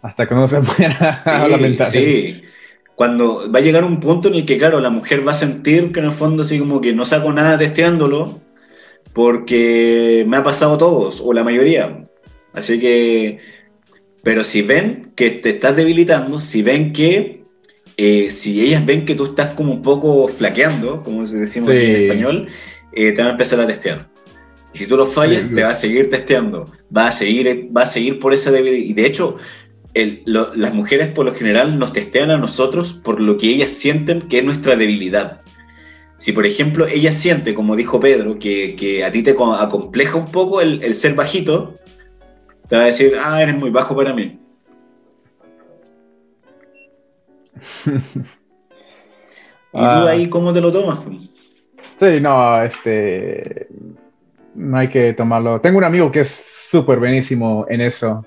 [0.00, 2.42] Hasta que no se muera, sí, Sí,
[2.98, 5.92] cuando va a llegar un punto en el que, claro, la mujer va a sentir
[5.92, 8.40] que en el fondo, así como que no saco nada testeándolo,
[9.12, 12.08] porque me ha pasado todos, o la mayoría.
[12.52, 13.38] Así que.
[14.24, 17.44] Pero si ven que te estás debilitando, si ven que.
[17.96, 22.48] Eh, si ellas ven que tú estás como un poco flaqueando, como decimos en español,
[22.94, 24.08] eh, te van a empezar a testear.
[24.74, 27.86] Y si tú lo fallas, te va a seguir testeando, va a seguir, va a
[27.86, 28.84] seguir por esa debilidad.
[28.86, 29.36] Y de hecho,
[29.94, 34.38] las mujeres por lo general nos testean a nosotros por lo que ellas sienten que
[34.38, 35.40] es nuestra debilidad.
[36.18, 40.60] Si por ejemplo ella siente, como dijo Pedro, que, a ti te acompleja un poco
[40.60, 41.76] el, ser bajito,
[42.68, 44.38] te va a decir, ah, eres muy bajo para mí.
[47.86, 47.90] ¿Y
[49.72, 50.10] tú ah.
[50.10, 51.00] ahí cómo te lo tomas?
[51.98, 53.68] Sí, no, este
[54.54, 55.60] no hay que tomarlo.
[55.60, 56.28] Tengo un amigo que es
[56.70, 58.24] súper buenísimo en eso.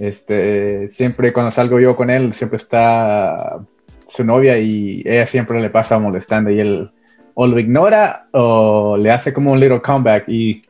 [0.00, 3.60] Este, siempre cuando salgo yo con él, siempre está
[4.08, 6.90] su novia y ella siempre le pasa molestando y él
[7.34, 10.62] o lo ignora o le hace como un little comeback y...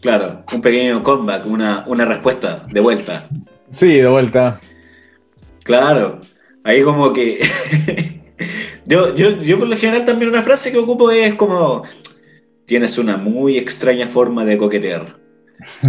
[0.00, 3.28] Claro, un pequeño comeback, una, una respuesta de vuelta.
[3.70, 4.60] Sí, de vuelta.
[5.62, 6.20] Claro,
[6.64, 7.40] ahí como que...
[8.86, 11.84] yo, yo, yo por lo general también una frase que ocupo es como,
[12.66, 15.16] tienes una muy extraña forma de coquetear.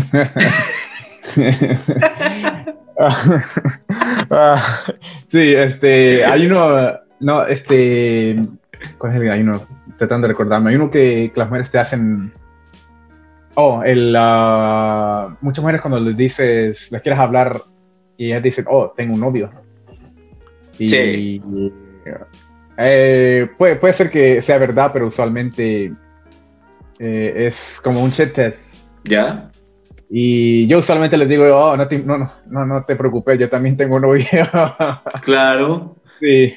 [5.28, 8.40] sí, este, hay uno, no, este,
[8.98, 9.32] ¿Cuál es el?
[9.32, 9.66] Hay uno,
[9.98, 10.70] tratando de recordarme.
[10.70, 12.32] Hay uno que, las mujeres te hacen.
[13.56, 17.62] Oh, el, uh, muchas mujeres cuando les dices, les quieres hablar
[18.18, 19.50] y ellas dicen, oh, tengo un novio.
[20.78, 21.42] Y, sí.
[22.78, 25.94] Eh, puede, puede ser que sea verdad, pero usualmente
[27.00, 28.88] eh, es como un chat test.
[29.06, 29.50] ¿Ya?
[30.18, 33.76] Y yo usualmente les digo, oh, no te, no, no, no te preocupes, yo también
[33.76, 34.26] tengo novio.
[35.22, 35.98] claro.
[36.22, 36.56] Sí.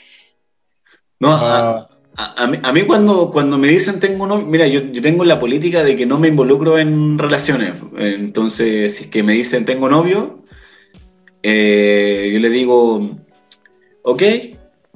[1.19, 2.73] No, a, ah.
[2.73, 6.07] mí, cuando, cuando me dicen tengo novio, mira, yo, yo, tengo la política de que
[6.07, 7.73] no me involucro en relaciones.
[7.97, 10.45] Entonces, si es que me dicen tengo novio,
[11.43, 13.11] eh, yo le digo,
[14.05, 14.23] ok,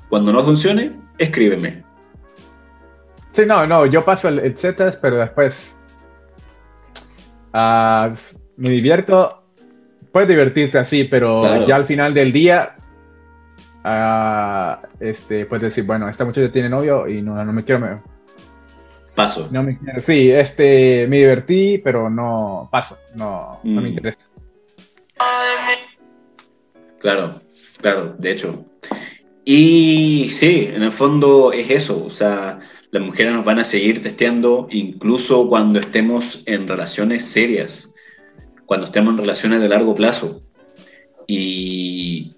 [0.08, 1.82] cuando no funcione, escríbeme.
[3.32, 4.54] Sí, no, no, yo paso el, el
[5.02, 5.74] pero después
[7.54, 8.14] uh,
[8.57, 9.42] me divierto.
[10.11, 12.76] Puedes divertirte así, pero ya al final del día,
[13.84, 17.80] uh, este, puedes decir, bueno, esta muchacha tiene novio y no, no me quiero.
[17.80, 18.03] Me...
[19.14, 19.48] Paso.
[19.50, 23.92] No me, sí, este, me divertí, pero no paso, no, no me mm.
[23.92, 24.18] interesa.
[26.98, 27.40] Claro,
[27.80, 28.64] claro, de hecho.
[29.44, 32.61] Y sí, en el fondo es eso, o sea,
[32.92, 37.91] las mujeres nos van a seguir testeando incluso cuando estemos en relaciones serias,
[38.66, 40.42] cuando estemos en relaciones de largo plazo.
[41.26, 42.34] Y,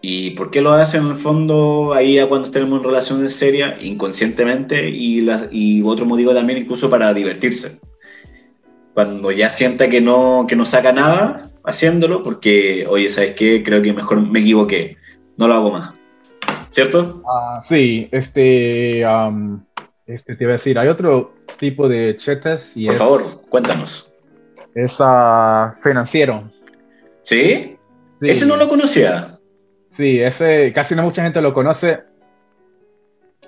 [0.00, 3.82] y ¿por qué lo hacen en el fondo ahí a cuando estemos en relaciones serias?
[3.82, 7.80] Inconscientemente y, y otro motivo también incluso para divertirse.
[8.94, 13.62] Cuando ya sienta que no, que no saca nada haciéndolo, porque, oye, ¿sabes qué?
[13.62, 14.96] Creo que mejor me equivoqué,
[15.36, 15.98] no lo hago más
[16.70, 17.22] ¿cierto?
[17.28, 19.02] Ah, sí, este,
[20.06, 24.07] este, te iba a decir, hay otro tipo de chetas y Por favor, cuéntanos.
[24.74, 26.50] Es uh, financiero.
[27.22, 27.76] ¿Sí?
[28.20, 29.38] Ese no lo conocía.
[29.90, 32.00] Sí, ese casi no mucha gente lo conoce.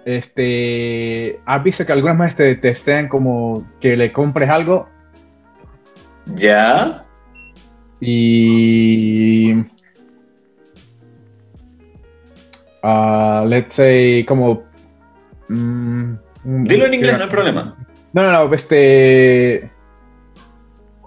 [0.05, 4.89] Este, ¿has visto que algunas veces te testean como que le compres algo?
[6.35, 7.05] Ya.
[8.01, 9.53] Y
[12.83, 14.65] uh, let's say, como...
[15.49, 16.15] Mm,
[16.45, 17.77] Dilo en inglés, no hay problema.
[18.13, 19.71] No, no, no, este...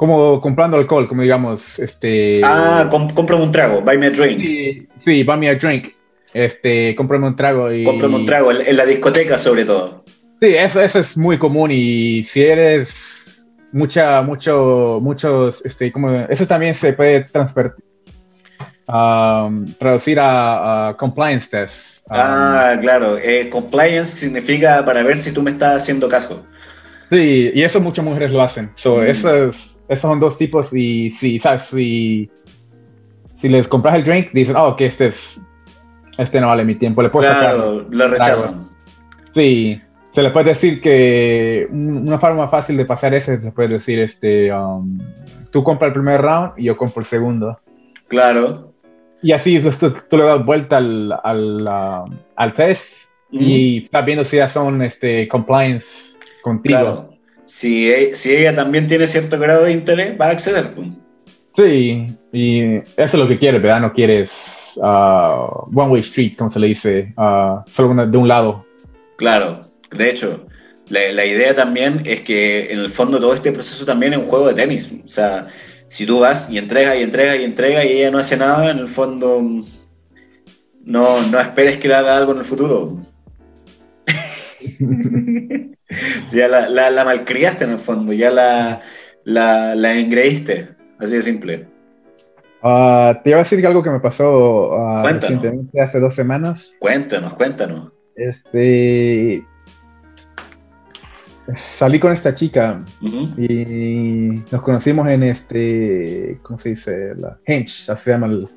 [0.04, 2.42] Como comprando alcohol, como digamos, este...
[2.44, 4.42] Ah, cómprame un trago, buy me a drink.
[4.42, 5.94] Sí, sí, buy me a drink.
[6.34, 7.86] Este, cómprame un trago y...
[7.86, 10.04] Cómprame un trago, en, la discoteca sobre todo.
[10.42, 16.46] Sí, eso, eso es muy común y si eres mucha, mucho, muchos, este, como, eso
[16.46, 17.72] también se puede transferir,
[18.86, 22.06] Um, traducir a, compliance test.
[22.10, 23.18] ah, claro.
[23.18, 26.44] Eh, compliance significa para ver si tú me estás haciendo caso.
[27.10, 28.72] Sí, y eso muchas mujeres lo hacen.
[28.76, 29.04] So, mm.
[29.04, 31.64] esos, esos, son dos tipos y si, ¿sabes?
[31.64, 32.30] Si,
[33.34, 35.42] si les compras el drink, dicen, oh, que este es,
[36.18, 37.94] este no vale mi tiempo, le puedo claro, sacar.
[37.94, 38.56] lo rechazan.
[39.34, 39.82] Sí,
[40.12, 44.54] se le puede decir que una forma fácil de pasar ese, se puede decir, este,
[44.54, 45.00] um,
[45.52, 47.60] tú compras el primer round y yo compro el segundo.
[48.08, 48.74] Claro.
[49.22, 51.68] Y así tú, tú, le das vuelta al, al,
[52.36, 57.13] al test y estás viendo si ya son este, compliance contigo.
[57.56, 60.72] Si, e, si, ella también tiene cierto grado de interés, va a acceder.
[61.54, 63.80] Sí, y eso es lo que quieres, ¿verdad?
[63.80, 68.66] No quieres uh, one way street, como se le dice, uh, solo de un lado.
[69.18, 70.48] Claro, de hecho,
[70.90, 74.26] la, la, idea también es que en el fondo todo este proceso también es un
[74.26, 74.92] juego de tenis.
[75.06, 75.48] O sea,
[75.90, 78.80] si tú vas y entregas y entregas y entregas y ella no hace nada, en
[78.80, 79.42] el fondo
[80.84, 82.98] no, no esperes que le haga algo en el futuro.
[86.32, 88.82] ya la, la, malcriaste en el fondo, ya la,
[89.24, 90.70] la, la engreíste,
[91.00, 91.68] así de simple.
[92.62, 96.76] Ah, te iba a decir algo que me pasó uh, recientemente, hace dos semanas.
[96.80, 97.92] Cuéntanos, cuéntanos.
[98.16, 99.46] Este,
[101.54, 107.16] salí con esta chica y nos conocimos en este, ¿cómo se dice?
[107.18, 108.48] La Hinge, se llama el,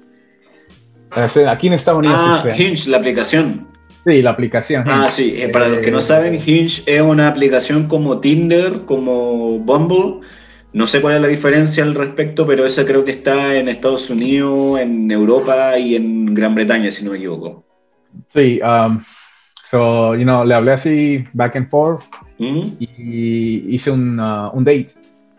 [1.49, 2.17] aquí en Estados Unidos.
[2.21, 3.76] Ah, Hinge, la aplicación.
[4.07, 4.85] Sí, la aplicación.
[4.87, 8.83] Ah, sí, eh, para los que no saben, eh, Hinge es una aplicación como Tinder,
[8.85, 10.21] como Bumble.
[10.73, 14.09] No sé cuál es la diferencia al respecto, pero esa creo que está en Estados
[14.09, 17.65] Unidos, en Europa y en Gran Bretaña, si no me equivoco.
[18.29, 19.03] Sí, um,
[19.65, 22.05] so, you know, le hablé así back and forth
[22.39, 24.91] y hice un, un date.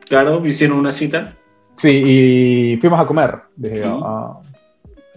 [0.09, 1.37] Claro, hicieron una cita.
[1.75, 3.39] Sí, y fuimos a comer.
[3.55, 4.41] Dije, ah,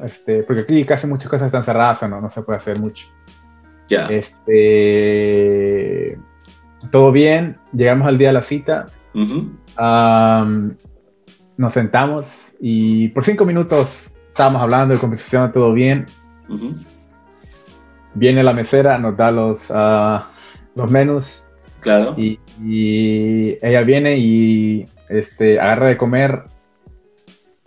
[0.05, 3.07] este, porque aquí casi muchas cosas están cerradas, no, no se puede hacer mucho.
[3.91, 4.07] Ya.
[4.07, 4.57] Este,
[6.91, 8.87] todo bien, llegamos al día de la cita.
[11.57, 16.07] nos sentamos y por cinco minutos estábamos hablando de conversación, todo bien.
[18.15, 20.21] Viene la mesera, nos da los, uh,
[20.75, 21.45] los menús.
[21.81, 22.15] Claro.
[22.17, 22.39] Y,
[23.63, 26.45] ella viene y este, agarra de comer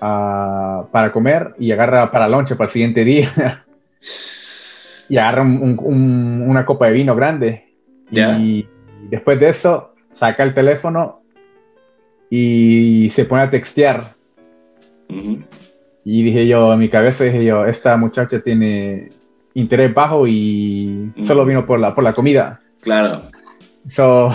[0.01, 3.65] uh, para comer y agarra para lonche para el siguiente día.
[5.09, 7.65] y agarra una copa de vino grande.
[8.11, 8.67] Y
[9.09, 11.21] después de eso, saca el teléfono
[12.29, 14.15] y se pone a textear.
[16.05, 19.09] Y dije yo, en mi cabeza dije yo, esta muchacha tiene
[19.53, 22.59] interés bajo y solo vino por la, por la comida.
[22.81, 23.23] Claro.
[23.87, 24.31] So,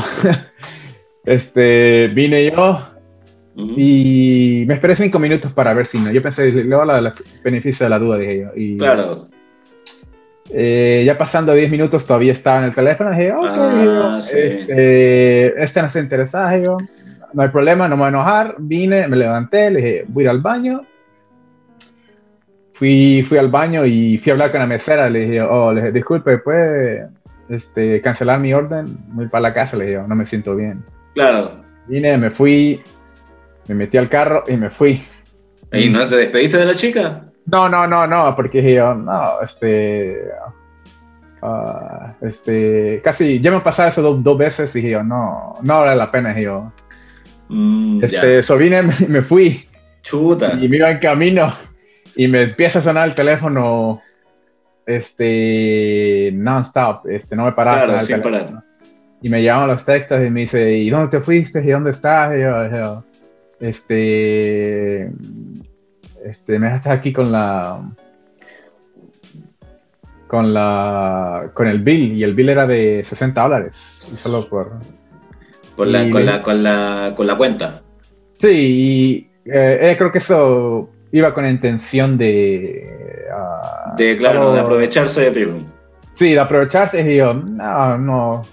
[1.25, 2.81] este, vine yo
[3.77, 6.13] y me esperé cinco minutos para ver si no.
[6.13, 7.13] Yo pensé, le doy el
[7.43, 8.49] beneficio de la duda, dije yo.
[8.55, 9.29] Y, claro.
[10.51, 13.11] Eh, ya pasando 10 minutos todavía estaba en el teléfono.
[13.11, 16.57] Dije, ok, ah, este, este, no se interesa.
[16.59, 16.79] Yo,
[17.33, 18.55] no hay problema, no me voy a enojar.
[18.59, 20.87] Vine, me levanté, le dije, voy a ir al baño.
[22.73, 25.11] Fui, fui al baño y fui a hablar con la mesera.
[25.11, 27.09] Le dije, oh, le dije, disculpe, ¿puede
[27.49, 28.87] este, cancelar mi orden?
[29.09, 29.77] Voy para la casa.
[29.77, 30.83] Le dije, no me siento bien.
[31.15, 31.63] Claro.
[31.87, 32.81] Vine, me fui,
[33.67, 35.03] me metí al carro y me fui.
[35.73, 37.28] ¿Y no te despediste de la chica?
[37.51, 40.19] No, no, no, no, porque yo, no, este,
[41.41, 46.11] uh, este, casi, ya me pasado eso dos, veces y yo, no, no vale la
[46.11, 46.71] pena, yo.
[47.49, 49.67] Mm, este, so vine, me, fui.
[50.03, 50.55] Chuta.
[50.61, 51.55] Y me iba en camino
[52.15, 54.03] y me empieza a sonar el teléfono,
[54.85, 57.85] este, non-stop, este, no me paraba.
[57.85, 58.63] Claro, sin parar.
[59.23, 61.65] Y me llaman los textos y me dice, ¿y dónde te fuiste?
[61.65, 62.37] ¿Y dónde estás?
[62.37, 63.05] Y yo, yo
[63.61, 65.11] este,
[66.25, 67.81] este, me dejaste aquí con la.
[70.27, 71.51] Con la.
[71.55, 72.13] Con el bill.
[72.17, 73.77] Y el bill era de 60 dólares.
[73.77, 74.79] Solo por.
[75.77, 76.11] con, la,
[76.43, 77.83] con, la, con la cuenta.
[78.39, 83.27] Sí, y eh, creo que eso iba con la intención de.
[83.33, 85.67] Ah, de, claro, de aprovecharse de ti.
[86.15, 87.01] Sí, de aprovecharse.
[87.11, 88.45] Y yo, no, no.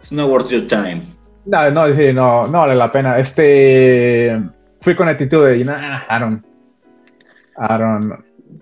[0.00, 1.02] It's not worth your time.
[1.46, 3.18] No, no, no, no vale la pena.
[3.18, 4.38] Este.
[4.80, 6.44] Fui con actitud de, nah, I don't,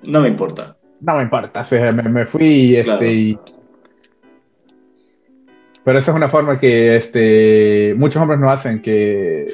[0.05, 0.76] no me importa.
[1.01, 3.38] No me importa, me, fui este,
[5.84, 9.53] Pero esa es una forma que este, muchos hombres no hacen, que...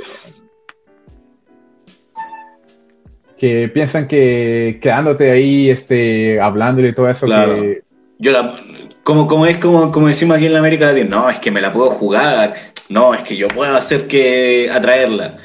[3.37, 7.83] que piensan que quedándote ahí, este, hablando y todo eso, que...
[8.21, 8.63] Yo la,
[9.03, 11.61] como, como es como, como decimos aquí en la América Latina, no, es que me
[11.61, 12.55] la puedo jugar,
[12.89, 15.39] no, es que yo puedo hacer que atraerla.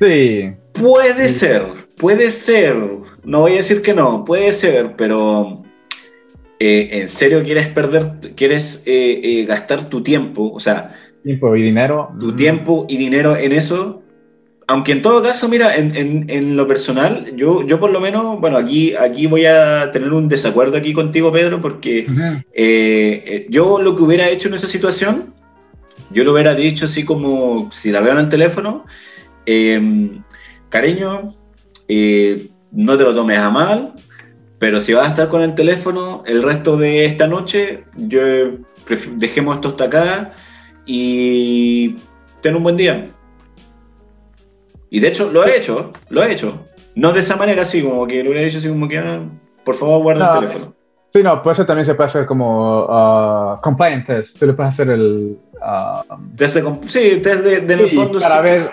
[0.00, 0.50] Sí.
[0.72, 1.62] Puede ser,
[1.98, 2.74] puede ser,
[3.24, 5.62] no voy a decir que no, puede ser, pero
[6.58, 10.52] eh, ¿en serio quieres perder, quieres eh, eh, gastar tu tiempo?
[10.52, 10.98] O sea...
[11.22, 12.10] Tiempo y dinero.
[12.18, 14.02] Tu tiempo y dinero en eso.
[14.66, 18.94] Aunque en todo caso, mira, en, lo personal, yo, yo por lo menos, bueno, aquí,
[18.94, 22.06] aquí voy a tener un desacuerdo aquí contigo, Pedro, porque
[23.50, 25.34] yo lo que hubiera hecho en esa situación,
[26.10, 28.84] yo lo hubiera dicho así como, si la veo en el teléfono,
[30.70, 31.34] cariño,
[32.72, 33.92] no te lo tomes a mal,
[34.58, 38.20] pero si vas a estar con el teléfono el resto de esta noche, yo
[39.16, 40.32] dejemos esto hasta acá
[40.86, 41.96] y
[42.40, 43.10] ten un buen día.
[44.90, 46.66] Y de hecho, lo he hecho, lo he hecho.
[46.94, 49.22] No de esa manera, así como que lo hubiera dicho así como que, ah,
[49.64, 50.74] por favor, guarda el teléfono.
[51.12, 54.38] Sí, no, pues eso también se puede hacer como uh, compliance test.
[54.38, 55.38] Tú le puedes hacer el...
[55.54, 58.18] Uh, test de, sí, test de, de sí, fondo.
[58.18, 58.70] Para ver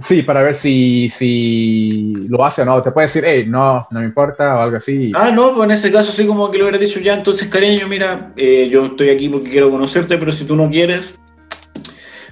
[0.00, 2.80] Sí, para ver si, si lo hace o no.
[2.80, 5.10] Te puede decir, hey, no, no me importa o algo así.
[5.14, 7.88] Ah, no, pues en ese caso sí como que lo hubiera dicho ya, entonces cariño,
[7.88, 11.18] mira, eh, yo estoy aquí porque quiero conocerte, pero si tú no quieres,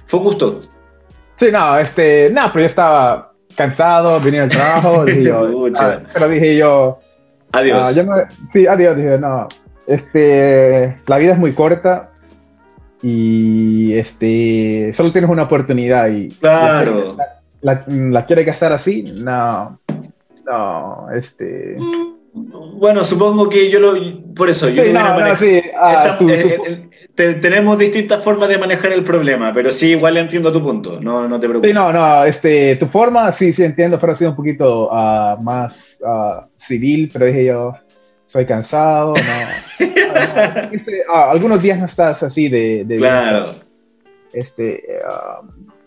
[0.05, 0.61] fue un gusto.
[1.35, 5.05] Sí, no, este, no, pero yo estaba cansado, venía del trabajo,
[5.75, 6.99] ah, pero dije yo...
[7.51, 7.97] Adiós.
[7.97, 9.47] Ah, sí, adiós, dije, no,
[9.87, 12.11] este, la vida es muy corta,
[13.01, 17.15] y este solo tienes una oportunidad y claro
[17.61, 19.79] la, la quiere gastar así, no,
[20.45, 21.77] no, este...
[22.33, 24.33] Bueno, supongo que yo lo...
[24.35, 24.83] Por eso, yo...
[27.15, 31.39] tenemos distintas formas de manejar el problema, pero sí, igual entiendo tu punto, no, no
[31.39, 31.71] te preocupes.
[31.71, 35.41] Sí, no, no, este, tu forma, sí, sí entiendo, pero ha sido un poquito uh,
[35.41, 37.73] más uh, civil, pero dije yo,
[38.27, 39.85] soy cansado, no.
[39.85, 42.85] uh, algunos días no estás así de...
[42.85, 43.55] de claro.
[44.31, 44.83] Este,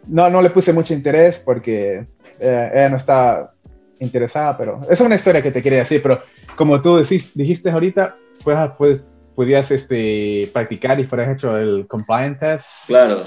[0.07, 2.07] no, no le puse mucho interés porque
[2.39, 3.53] eh, ella no está
[4.01, 6.23] interesada, pero es una historia que te quería decir, pero
[6.57, 9.01] como tú decís, dijiste ahorita, pues, pues
[9.35, 12.87] podías este, practicar y fueras hecho el compliance test.
[12.87, 13.23] Claro.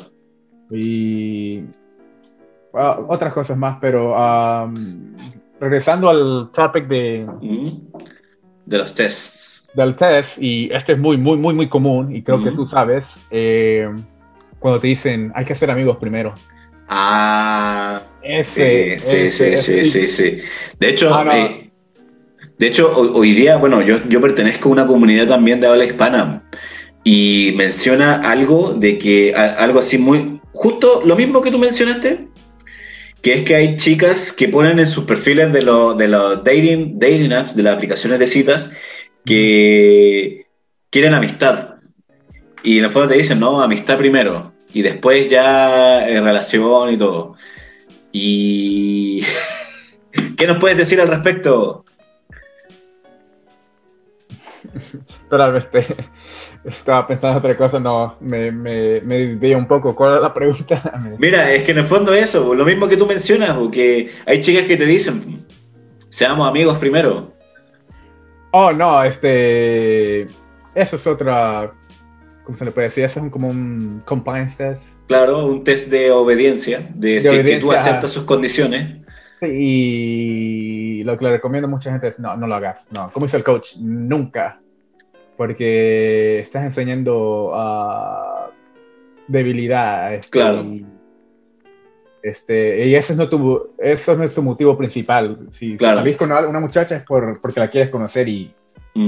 [0.71, 1.63] Y
[2.74, 4.15] ah, otras cosas más, pero
[5.59, 7.28] regresando al topic de...
[8.65, 9.67] De los tests.
[9.76, 13.19] Del test, y este es muy, muy, muy, muy común, y creo que tú sabes,
[13.32, 13.89] eh,
[14.59, 16.34] cuando te dicen hay que ser amigos primero.
[16.88, 18.99] Ah, ese.
[18.99, 20.41] Sí, sí, sí, sí, sí,
[20.79, 21.71] De hecho, ah, eh,
[22.57, 26.43] de hecho hoy, día, bueno, yo, yo pertenezco a una comunidad también de habla hispana
[27.03, 32.27] y menciona algo de que, algo así muy, justo lo mismo que tú mencionaste,
[33.21, 36.99] que es que hay chicas que ponen en sus perfiles de los de los dating,
[36.99, 38.71] dating apps, de las aplicaciones de citas,
[39.25, 40.45] que
[40.89, 41.75] quieren amistad.
[42.63, 44.53] Y en el fondo te dicen, no, amistad primero.
[44.74, 47.36] Y después ya en relación y todo.
[48.11, 49.24] Y...
[50.38, 51.86] ¿Qué nos puedes decir al respecto?
[55.30, 55.86] Totalmente.
[56.63, 59.95] Estaba pensando otra cosa, no, me, me, me un poco.
[59.95, 60.82] ¿Cuál es la pregunta?
[61.17, 64.63] Mira, es que en el fondo eso, lo mismo que tú mencionas, porque hay chicas
[64.63, 65.45] que te dicen,
[66.09, 67.34] seamos amigos primero.
[68.51, 70.21] Oh, no, este.
[70.74, 71.74] Eso es otra.
[72.43, 73.03] ¿Cómo se le puede decir?
[73.03, 74.85] Eso es como un compliance test.
[75.07, 79.01] Claro, un test de obediencia, de, si que tú aceptas sus condiciones.
[79.41, 82.87] y lo que le recomiendo a mucha gente es: no, no lo hagas.
[82.91, 84.59] No, como dice el coach, nunca
[85.37, 88.51] porque estás enseñando a
[89.27, 90.13] debilidad.
[90.13, 90.63] Este, claro.
[90.63, 90.85] Y,
[92.21, 95.47] este, y ese no tu, eso no es tu motivo principal.
[95.51, 98.53] Si salís con una muchacha es por, porque la quieres conocer y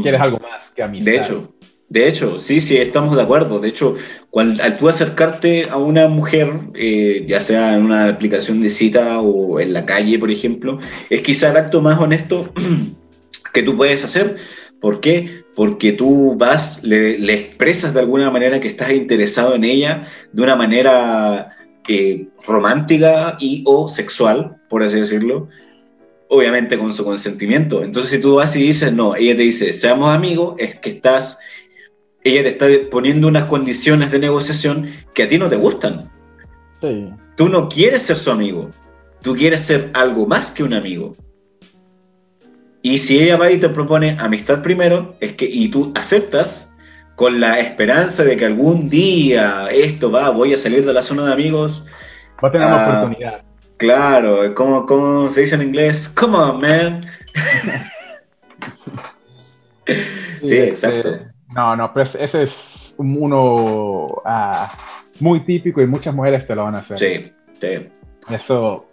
[0.02, 1.12] quieres algo más que amistad.
[1.12, 1.54] De hecho,
[1.90, 3.60] de hecho, sí, sí, estamos de acuerdo.
[3.60, 3.96] De hecho,
[4.34, 9.60] al tú acercarte a una mujer, eh, ya sea en una aplicación de cita o
[9.60, 10.80] en la calle, por ejemplo,
[11.10, 12.52] es quizá el acto más honesto
[13.54, 14.38] que tú puedes hacer.
[14.82, 15.46] ¿Por qué?
[15.56, 20.56] porque tú vas, le, expresas de alguna manera que estás interesado en ella de una
[20.56, 21.56] manera
[21.88, 25.48] eh, romántica y o sexual, por así decirlo,
[26.28, 27.84] obviamente con su consentimiento.
[27.84, 31.40] Entonces si tú vas y dices, no, ella te dice, seamos amigos, es que estás,
[32.26, 36.10] ella te está poniendo unas condiciones de negociación que a ti no te gustan.
[36.82, 37.10] Sí.
[37.38, 38.72] Tú no quieres ser su amigo,
[39.22, 41.16] tú quieres ser algo más que un amigo.
[42.82, 46.76] Y si ella va y te propone amistad primero, es que, y tú aceptas
[47.16, 51.26] con la esperanza de que algún día esto va, voy a salir de la zona
[51.26, 51.84] de amigos.
[52.44, 53.42] Va a tener una ah, oportunidad.
[53.78, 57.06] Claro, como, como se dice en inglés, come on, man.
[59.88, 59.96] sí,
[60.44, 61.35] este, exacto.
[61.56, 64.72] No, no, pero ese es uno ah,
[65.20, 67.00] muy típico y muchas mujeres te lo van a hacer.
[67.00, 67.90] Sí, sí.
[68.30, 68.88] Eso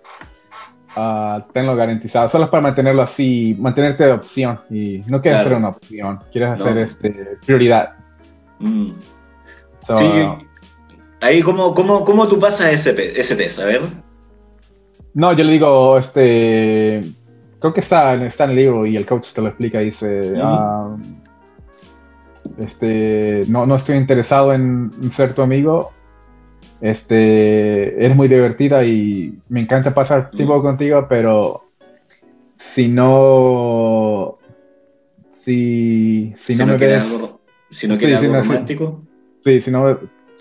[0.97, 2.29] uh, tenlo garantizado.
[2.29, 4.61] Solo para mantenerlo así, mantenerte de opción.
[4.71, 7.95] Y no quieres hacer una opción, quieres hacer este, prioridad.
[8.61, 8.93] Mm.
[9.99, 10.05] sí.
[11.21, 13.61] Ahí, ¿cómo, cómo, cómo tú pasas ese, ese test?
[13.61, 13.83] A ver.
[15.15, 17.13] No, yo le digo, este.
[17.61, 19.79] Creo que está, está en el libro y el coach te lo explica.
[19.79, 20.35] Dice.
[20.43, 20.97] Ah,
[22.59, 23.45] este.
[23.49, 25.93] No, no estoy interesado en ser tu amigo
[26.82, 31.64] este, eres muy divertida y me encanta pasar tiempo contigo, pero
[32.57, 34.36] si no,
[35.30, 37.38] si, si, no, me ves...
[37.70, 39.01] si no quieres algo romántico.
[39.45, 39.97] Sí, si no,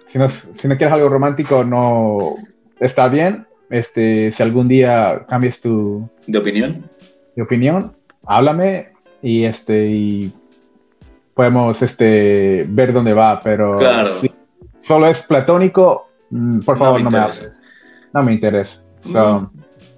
[0.07, 2.37] si no, si no quieres algo romántico, no
[2.79, 3.45] está bien.
[3.69, 6.09] Este, si algún día cambias tu...
[6.25, 6.89] ¿De opinión?
[7.35, 7.95] De opinión,
[8.25, 10.33] háblame y este, y
[11.41, 14.31] podemos este, ver dónde va, pero si
[14.79, 17.61] solo es platónico, Mm, por favor, no me, hables.
[18.13, 18.81] No me interesa.
[19.03, 19.45] Mm.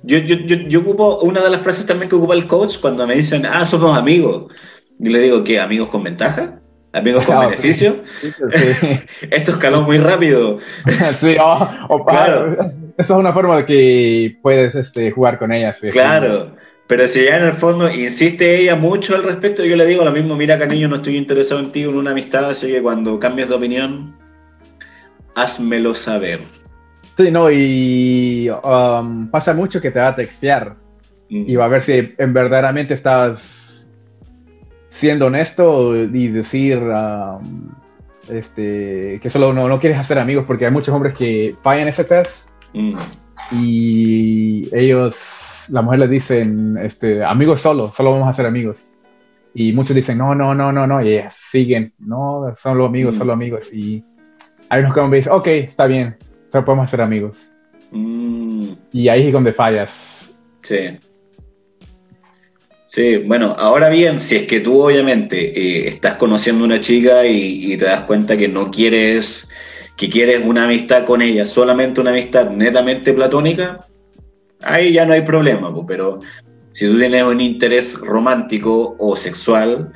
[0.03, 3.07] Yo, yo, yo, yo, ocupo una de las frases también que ocupa el coach cuando
[3.07, 4.51] me dicen, ah, somos amigos.
[4.99, 5.59] Y le digo, ¿qué?
[5.59, 6.59] ¿Amigos con ventaja?
[6.91, 7.95] ¿Amigos con ah, beneficio?
[9.31, 10.59] Esto escaló muy rápido.
[11.19, 12.65] sí, o, claro.
[12.97, 15.79] Eso es una forma de que puedes este, jugar con ellas.
[15.91, 16.55] Claro.
[16.87, 20.11] Pero si ya en el fondo insiste ella mucho al respecto, yo le digo lo
[20.11, 23.49] mismo, mira cariño, no estoy interesado en ti, en una amistad, así que cuando cambies
[23.49, 24.15] de opinión,
[25.35, 26.41] házmelo saber.
[27.15, 30.75] Sí, no, y um, pasa mucho que te va a textear.
[31.29, 33.87] Y va a ver si en verdaderamente estás
[34.89, 37.71] siendo honesto y decir um,
[38.29, 42.03] este, que solo no, no, quieres hacer amigos porque hay muchos hombres que fallan ese
[42.03, 42.49] test.
[43.51, 48.89] Y ellos, la mujer les dicen, este, amigos solo, solo vamos a ser amigos.
[49.53, 53.33] Y muchos dicen, no, no, no, no, no, y ellas siguen, no, solo amigos, solo
[53.33, 53.73] amigos.
[53.73, 54.03] Y
[54.69, 56.15] hay unos que me dicen, ok, está bien,
[56.51, 57.51] solo podemos ser amigos.
[57.91, 58.71] Mm.
[58.91, 60.33] Y ahí es donde fallas.
[60.63, 60.97] Sí.
[62.87, 67.25] Sí, bueno, ahora bien, si es que tú obviamente eh, estás conociendo a una chica
[67.25, 69.49] y, te das cuenta que no quieres,
[69.97, 73.79] que quieres una amistad con ella, solamente una amistad netamente platónica,
[74.65, 76.19] ahí ya no hay problema, pero
[76.71, 79.91] si tú tienes un interés romántico o sexual,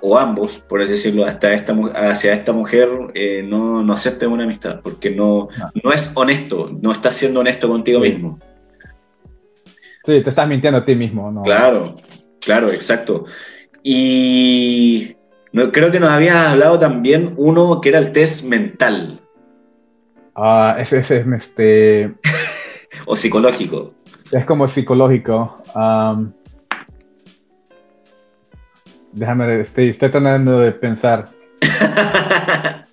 [0.00, 4.44] o ambos, por así decirlo, hasta esta, hacia esta mujer eh, no, no acepten una
[4.44, 5.48] amistad, porque no,
[5.82, 8.38] no, es honesto, no estás siendo honesto contigo mismo.
[10.04, 11.30] Sí, te estás mintiendo a ti mismo.
[11.30, 11.42] ¿no?
[11.42, 11.94] Claro,
[12.40, 13.24] claro, exacto.
[13.82, 15.16] Y
[15.72, 19.20] creo que nos habías hablado también uno que era el test mental.
[20.34, 22.14] Ah, ese, es este...
[23.06, 23.94] o psicológico.
[24.30, 25.62] Es como psicológico.
[29.12, 31.28] déjame, estoy, estoy tratando de pensar.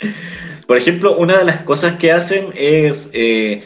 [0.68, 3.64] Por ejemplo, una de las cosas que hacen es, eh,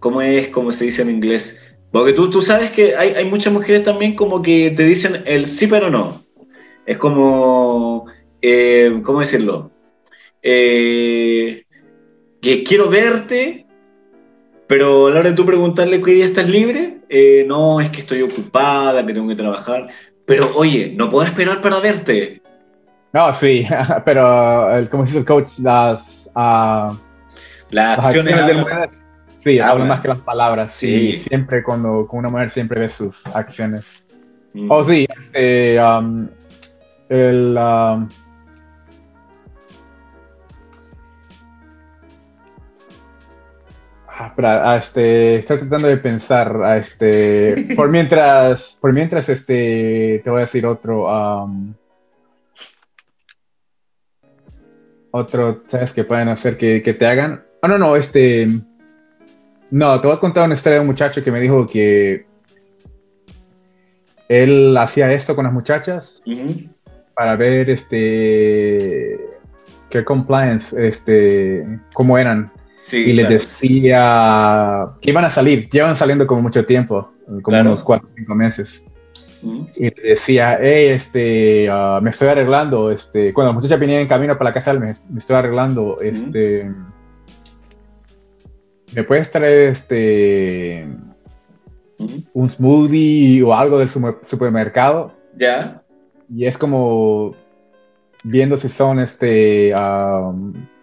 [0.00, 1.60] ¿cómo es, cómo se dice en inglés?
[1.92, 5.46] Porque tú, tú sabes que hay, hay muchas mujeres también como que te dicen el
[5.46, 6.24] sí pero no.
[6.86, 8.06] Es como,
[8.40, 9.70] eh, ¿cómo decirlo?
[10.42, 11.64] Eh,
[12.40, 13.61] que quiero verte,
[14.72, 18.00] pero a la hora de tú preguntarle qué día estás libre, eh, no, es que
[18.00, 19.88] estoy ocupada, que tengo que trabajar,
[20.24, 22.40] pero oye, no puedo esperar para verte.
[23.12, 23.66] No, sí,
[24.06, 26.96] pero como dice el coach, las, uh,
[27.68, 28.64] las, acciones, del
[29.36, 33.26] sí, hablan más que las palabras, sí, siempre cuando con una mujer siempre ve sus
[33.26, 34.02] acciones.
[34.54, 34.70] Mm.
[34.70, 36.28] Oh, sí, este, um,
[37.10, 37.58] el...
[37.58, 38.08] Um,
[44.24, 50.38] Ah, este, estoy tratando de pensar, a este, por mientras, por mientras, este, te voy
[50.38, 51.08] a decir otro,
[55.10, 55.92] otro, ¿sabes?
[55.92, 57.42] Que pueden hacer que, te hagan.
[57.62, 58.48] Oh, no, no, este,
[59.70, 62.26] no, te voy a contar una historia de un muchacho que me dijo que
[64.28, 66.22] él hacía esto con las muchachas
[67.14, 69.18] para ver, este,
[69.90, 72.52] qué compliance, este, cómo eran
[72.90, 77.12] y les decía que iban a salir, llevan saliendo como mucho tiempo,
[77.42, 78.84] como unos cuatro o cinco meses.
[79.74, 84.06] Y le decía, hey, este, ah, me estoy arreglando, este, cuando la muchacha venía en
[84.06, 86.70] camino para la casa, me, me estoy arreglando, este,
[88.94, 90.86] ¿me puedes traer, este,
[92.32, 95.12] un smoothie o algo del supermercado?
[95.36, 95.82] Ya.
[96.32, 97.34] Y es como
[98.22, 99.72] viendo si son, este,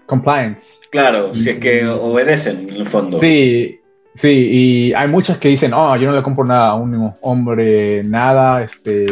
[0.10, 0.80] compliance.
[0.89, 3.20] Claro, si es que obedecen en el fondo.
[3.20, 3.80] Sí,
[4.16, 8.03] sí, y hay muchas que dicen, oh, yo no le compro nada a un hombre,
[8.03, 9.05] nada, este,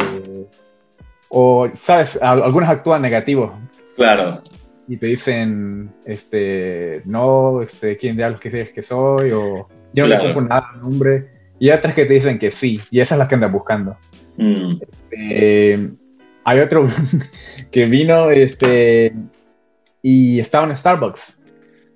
[1.29, 2.19] o, ¿sabes?
[2.19, 3.55] Algunas actúan negativo.
[3.95, 4.41] Claro.
[4.87, 9.31] Y te dicen, este, no, este, ¿quién de los que soy?
[9.31, 11.27] O yo no le compro nada a un hombre.
[11.59, 13.97] Y hay otras que te dicen que sí, y esa es la que andas buscando.
[14.37, 14.77] Mm.
[15.11, 15.89] Este,
[16.43, 16.87] hay otro
[17.71, 19.13] que vino, este,
[20.07, 21.37] y estaba en Starbucks.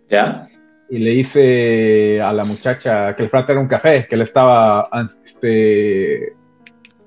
[0.10, 0.50] ¿Ya?
[0.90, 4.90] Y le dice a la muchacha que le falta un café, que le estaba
[5.26, 6.34] este,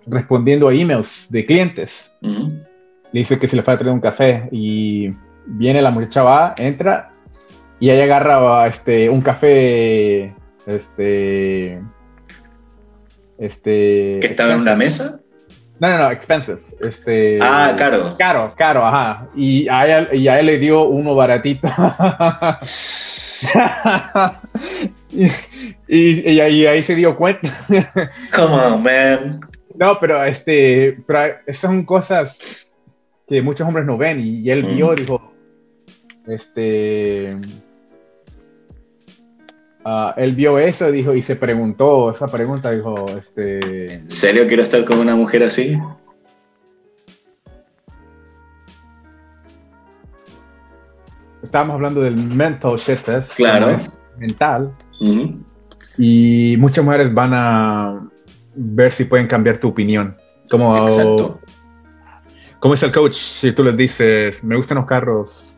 [0.06, 2.10] respondiendo a emails de clientes.
[2.22, 5.12] Le dice que se le falta traer un café y
[5.44, 7.12] viene la muchacha, va, entra
[7.78, 10.34] y ahí agarra este, un café,
[10.64, 11.82] este,
[13.36, 14.20] este...
[14.22, 15.20] ¿Que estaba en una mesa?
[15.80, 16.60] No, no, no, expensive.
[16.80, 18.16] Este, ah, caro.
[18.16, 19.26] Caro, caro, ajá.
[19.34, 21.68] Y a él, y a él le dio uno baratito.
[25.88, 27.52] y, y, ahí, se dio cuenta.
[28.34, 29.40] Come on, man.
[29.74, 32.40] No, pero este, pero son cosas
[33.26, 34.94] que muchos hombres no ven y, él vio, mm.
[34.94, 35.32] dijo,
[36.26, 37.36] este,
[39.84, 43.94] Ah, él vio eso dijo, y se preguntó esa pregunta, dijo, este...
[43.96, 45.78] ¿En serio quiero estar con una mujer así?
[51.42, 53.76] Estábamos hablando del mental shift claro.
[54.16, 54.74] mental.
[55.98, 58.08] Y muchas mujeres van a
[58.54, 60.16] ver si pueden cambiar tu opinión.
[60.50, 61.40] Como, Exacto.
[62.58, 65.54] como es el coach, si tú les dices, me gustan los carros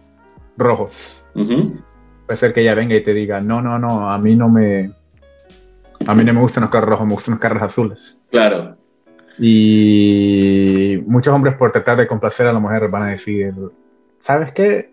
[0.56, 1.24] rojos
[2.26, 4.90] puede ser que ella venga y te diga, no, no, no, a mí no me,
[6.06, 8.20] a mí no me gustan los carros rojos, me gustan los carros azules.
[8.30, 8.76] Claro.
[9.38, 13.54] Y muchos hombres por tratar de complacer a la mujer van a decir,
[14.20, 14.90] ¿sabes qué?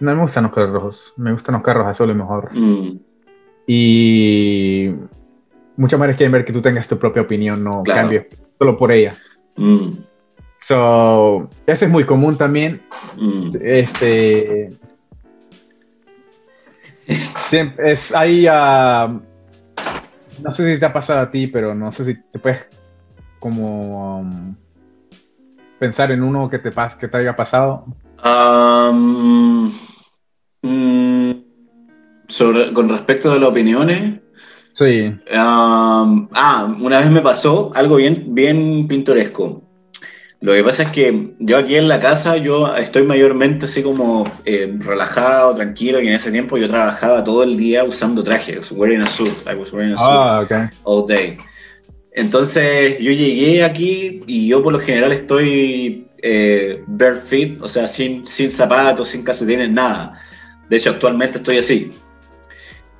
[0.00, 2.50] No me gustan los carros rojos, me gustan los carros azules mejor.
[2.54, 2.98] Mm.
[3.66, 4.90] Y
[5.76, 8.26] muchas mujeres quieren ver que tú tengas tu propia opinión, no cambies
[8.58, 9.16] solo por ella.
[9.56, 9.90] Mm.
[10.60, 12.82] So, eso es muy común también.
[13.16, 13.50] Mm.
[13.60, 14.70] Este,
[17.48, 19.20] Siempre es ahí, uh,
[20.42, 22.66] no sé si te ha pasado a ti, pero no sé si te puedes
[23.38, 24.54] como um,
[25.78, 27.86] pensar en uno que te, que te haya pasado.
[28.24, 29.72] Um,
[30.62, 31.32] mm,
[32.28, 34.20] sobre, con respecto a las opiniones.
[34.72, 35.06] Sí.
[35.32, 39.67] Um, ah, una vez me pasó algo bien, bien pintoresco.
[40.40, 44.24] Lo que pasa es que yo aquí en la casa, yo estoy mayormente así como
[44.44, 49.02] eh, relajado, tranquilo, y en ese tiempo yo trabajaba todo el día usando trajes, wearing
[49.02, 51.38] a suit, I was wearing a ah, suit all day.
[52.12, 57.88] Entonces yo llegué aquí y yo por lo general estoy eh, bare feet, o sea,
[57.88, 60.20] sin, sin zapatos, sin calcetines, nada.
[60.68, 61.92] De hecho, actualmente estoy así.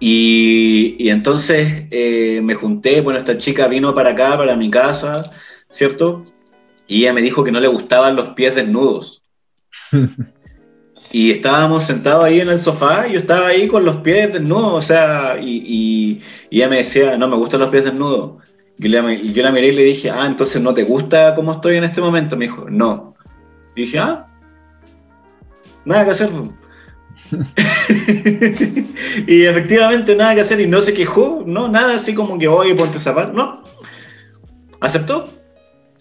[0.01, 5.30] Y, y entonces eh, me junté, bueno, esta chica vino para acá, para mi casa,
[5.70, 6.24] ¿cierto?
[6.89, 9.22] Y ella me dijo que no le gustaban los pies desnudos.
[11.12, 14.72] y estábamos sentados ahí en el sofá, y yo estaba ahí con los pies desnudos,
[14.72, 18.43] o sea, y, ella me decía, no, me gustan los pies desnudos.
[18.78, 21.84] Y, yo la miré y le dije, ah, entonces no te gusta cómo estoy en
[21.84, 22.36] este momento.
[22.36, 23.14] Me dijo, no.
[23.76, 24.26] Y dije, ah,
[25.84, 26.30] nada que hacer.
[29.26, 32.74] y efectivamente nada que hacer y no se quejó, no, nada así como que, oye,
[32.74, 33.62] ponte zapatos, no.
[34.80, 35.38] Aceptó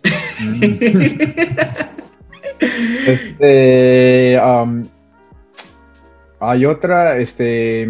[3.08, 4.84] este, um,
[6.39, 7.88] hay otra, este,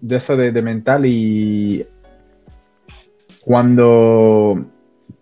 [0.00, 1.86] de esa de, mental y
[3.40, 4.64] cuando,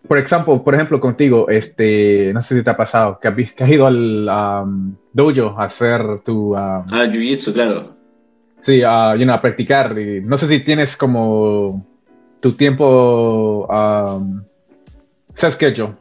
[0.08, 3.86] por ejemplo, por ejemplo contigo, este, no sé si te ha pasado, que has, ido
[3.86, 6.54] al um, dojo a hacer tu...
[6.54, 8.00] Um, ah, jiu-jitsu, claro.
[8.60, 9.98] Sí, a practicar.
[9.98, 11.86] Y no sé si tienes como
[12.40, 14.42] tu tiempo, um,
[15.48, 15.94] schedule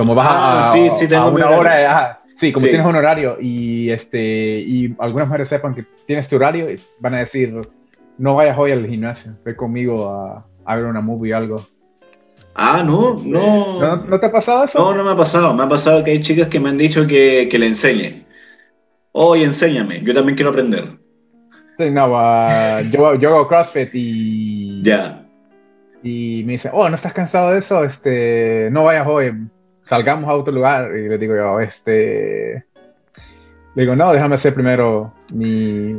[0.00, 5.28] como vas a, ah, una hora, sí, como tienes un horario y este y algunas
[5.28, 6.68] mujeres sepan que tienes tu horario,
[7.00, 7.54] van a decir,
[8.16, 11.66] no vayas hoy al gimnasio, ve conmigo a, a ver una movie o algo.
[12.54, 13.82] Ah, no, no.
[13.82, 14.20] no.
[14.20, 14.78] te ha pasado eso?
[14.78, 15.52] No, no me ha pasado.
[15.54, 18.24] Me ha pasado que hay chicas que me han dicho que, que le enseñe.
[19.12, 20.98] Oye, enséñame, yo también quiero aprender.
[21.76, 24.82] Sí, no, uh, yo, yo hago CrossFit y.
[24.82, 25.26] Ya.
[26.02, 27.84] Y me dice, oh, ¿no estás cansado de eso?
[27.84, 29.32] Este, no vayas hoy
[29.90, 32.64] salgamos a otro lugar y le digo yo, este,
[33.74, 35.92] le digo, no, déjame hacer primero mi,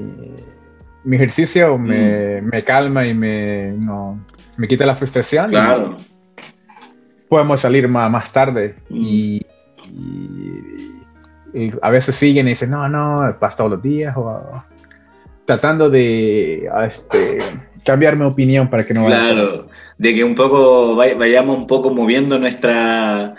[1.04, 2.46] mi ejercicio, me, mm.
[2.46, 4.26] me, calma y me, no,
[4.56, 5.50] me quita la frustración.
[5.50, 5.98] Claro.
[7.28, 8.96] podemos salir más, más tarde mm.
[8.96, 9.46] y,
[11.54, 14.64] y, a veces siguen y dicen, no, no, pasa todos los días o
[15.46, 17.40] tratando de este,
[17.84, 19.68] cambiar mi opinión para que no Claro,
[20.02, 23.36] de que un poco vayamos un poco moviendo nuestra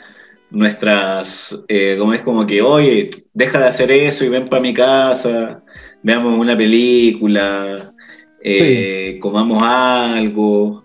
[0.48, 4.72] nuestras, eh, como es como que, oye, deja de hacer eso y ven para mi
[4.72, 5.60] casa,
[6.04, 7.92] veamos una película,
[8.40, 10.84] eh, comamos algo.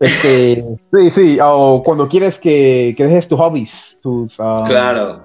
[0.00, 4.40] sí, sí, o cuando quieres que, dejes tus hobbies, tus...
[4.40, 5.22] Um, claro.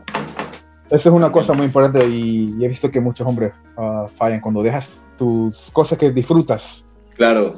[0.91, 4.61] Eso es una cosa muy importante y, he visto que muchos hombres uh, fallan cuando
[4.61, 6.85] dejas tus cosas que disfrutas.
[7.15, 7.57] Claro.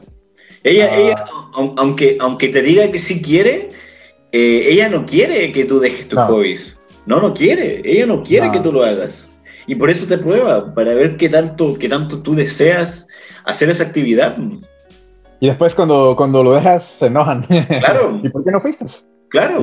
[0.66, 0.98] Ella, ah.
[0.98, 3.70] ella aunque, aunque te diga que sí quiere,
[4.32, 6.80] eh, ella no quiere que tú dejes tus hobbies.
[7.06, 7.82] No, no quiere.
[7.86, 9.32] Ella no quiere que tú lo hagas.
[9.68, 13.08] Y por eso te prueba, para ver qué tanto, qué tanto tú deseas
[13.46, 14.38] hacer esa actividad.
[15.40, 17.44] Y después cuando, cuando lo dejas se enojan.
[17.44, 18.20] Claro.
[18.24, 18.86] ¿Y por qué no fuiste?
[19.30, 19.62] Claro.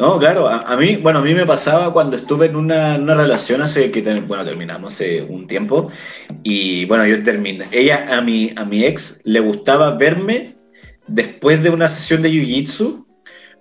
[0.00, 3.90] No, claro, a, mí, bueno, a mí me pasaba cuando estuve en una, relación hace
[3.90, 5.90] que, bueno, terminamos hace un tiempo
[6.42, 7.66] y bueno, yo terminé.
[7.70, 10.54] Ella, a mi, a mi ex, le gustaba verme
[11.06, 13.04] después de una sesión de Jiu-Jitsu,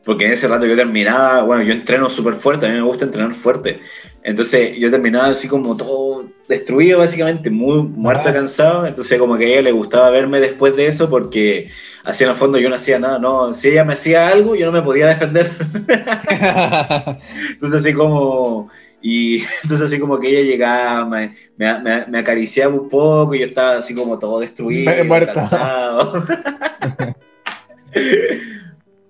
[0.05, 3.03] porque en ese rato yo terminaba, bueno, yo entreno súper fuerte, a mí me gusta
[3.03, 3.81] entrenar fuerte.
[4.29, 8.85] Entonces yo terminaba así como todo destruido, básicamente, muy muerto, cansado.
[8.85, 11.71] Entonces, como que a ella le gustaba verme después de eso, porque
[12.03, 13.17] así en el fondo yo no hacía nada.
[13.17, 15.51] No, si ella me hacía algo, yo no me podía defender.
[17.49, 18.69] entonces, así como.
[19.01, 23.45] Y entonces así como que ella llegaba, me, me, me acariciaba un poco y yo
[23.47, 24.91] estaba así como todo destruido,
[25.25, 26.23] cansado.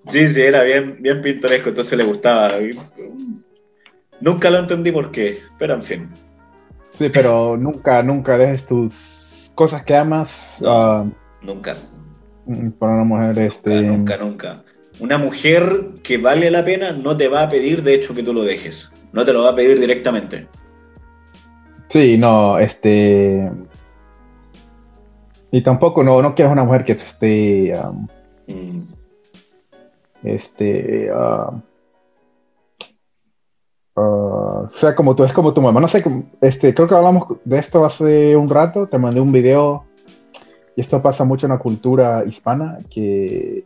[0.10, 2.58] Sí, sí, era bien, bien pintoresco, entonces le gustaba.
[4.22, 6.10] Nunca lo entendí por qué, pero en fin.
[6.98, 10.62] Sí, pero nunca, nunca dejes tus cosas que amas.
[10.66, 11.06] Ah,
[11.42, 11.78] nunca.
[12.46, 13.82] Mm, para una mujer, este.
[13.82, 14.64] Nunca, nunca,
[15.00, 18.34] Una mujer que vale la pena no te va a pedir, de hecho, que tú
[18.34, 18.92] lo dejes.
[19.14, 20.48] No te lo va a pedir directamente.
[21.88, 23.50] Sí, no, este.
[25.52, 27.80] Y tampoco no, no quieres una mujer que te esté.
[28.48, 28.82] Mm.
[30.24, 31.10] Este.
[31.14, 31.62] Uh,
[34.02, 35.82] o sea, como tú, es como tu mamá.
[35.82, 36.04] No sé,
[36.42, 38.88] este, creo que hablamos de esto hace un rato.
[38.88, 39.86] Te mandé un video.
[40.76, 42.78] Y esto pasa mucho en la cultura hispana.
[42.90, 43.66] Que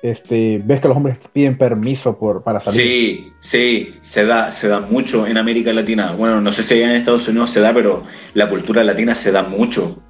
[0.00, 2.80] este, ves que los hombres piden permiso por, para salir.
[2.80, 6.14] Sí, sí, se da, se da mucho en América Latina.
[6.14, 9.32] Bueno, no sé si allá en Estados Unidos se da, pero la cultura latina se
[9.32, 10.02] da mucho.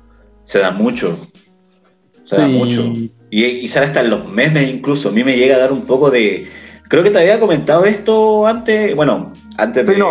[0.44, 1.18] Se da mucho.
[2.26, 2.82] Se da mucho.
[3.30, 5.08] Y, y sale hasta en los memes incluso.
[5.08, 6.48] A mí me llega a dar un poco de,
[6.88, 10.04] creo que te había comentado esto antes, bueno, antes de...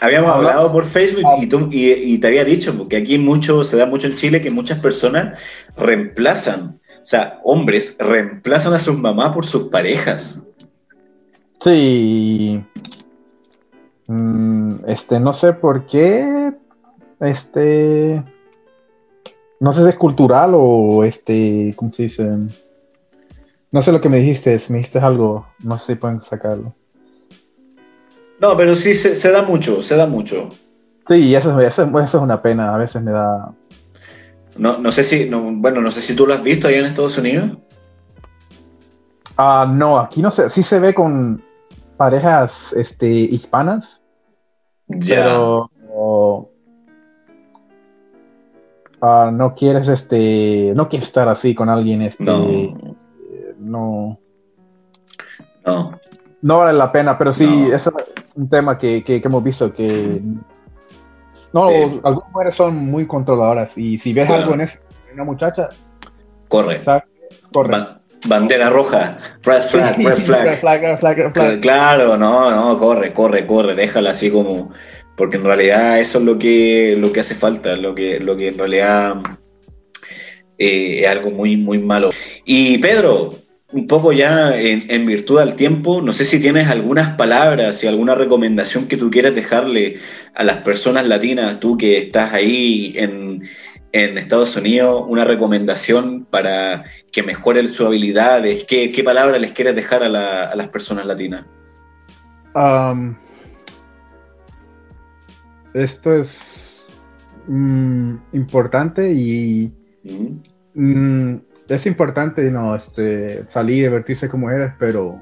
[0.00, 3.86] habíamos hablado por Facebook y, tú, y, te había dicho, porque aquí mucho, se da
[3.86, 5.38] mucho en Chile que muchas personas
[5.76, 10.44] reemplazan, o sea, hombres reemplazan a sus mamás por sus parejas.
[11.60, 12.60] Sí.
[14.08, 16.52] Mm, este, no sé por qué.
[17.20, 18.22] Este.
[19.60, 21.72] No sé si es cultural o este.
[21.76, 22.28] ¿Cómo se dice?
[23.72, 26.74] No sé lo que me dijiste, me dijiste algo, no sé si pueden sacarlo.
[28.38, 30.50] No, pero sí se, da mucho, se da mucho.
[31.06, 33.52] Sí, eso, eso, es una pena, a veces me da...
[34.58, 37.16] No, no sé si, bueno, no sé si tú lo has visto allá en Estados
[37.16, 37.56] Unidos.
[39.38, 41.42] Ah, no, aquí no sé, sí se ve con
[41.96, 44.02] parejas este, hispanas.
[44.88, 45.24] Ya.
[45.24, 45.70] Pero
[49.00, 52.91] ah, no quieres este, no quieres estar así con alguien este, no.
[53.72, 54.18] No.
[56.42, 57.88] No vale la pena, pero sí, es
[58.34, 60.20] un tema que, hemos visto que.
[61.52, 61.66] No,
[62.02, 64.78] algunas mujeres son muy controladoras y si ves algo en eso,
[65.12, 65.68] una muchacha.
[66.48, 66.80] Corre.
[67.52, 67.86] Corre.
[68.26, 70.44] bandera roja, red flag, red flag.
[70.44, 70.82] red flag,
[71.16, 74.70] red flag, Claro, no, no, corre, corre, corre, déjala así como.
[75.16, 78.48] Porque en realidad eso es lo que, lo que hace falta, lo que, lo que
[78.48, 79.16] en realidad
[80.56, 82.08] eh, es algo muy, muy malo.
[82.46, 83.34] Y Pedro,
[83.72, 88.14] un poco ya en, virtud del tiempo, no sé si tienes algunas palabras y alguna
[88.14, 89.96] recomendación que tú quieras dejarle
[90.34, 93.42] a las personas latinas, tú que estás ahí en,
[93.92, 98.64] Estados Unidos, una recomendación para que mejoren sus habilidades.
[98.64, 100.08] ¿Qué, qué palabra les quieres dejar a,
[100.54, 101.44] las personas latinas?
[105.74, 106.84] esto es
[107.48, 109.72] mm, importante y
[111.74, 115.20] es importante no este, salir, divertirse como eres, pero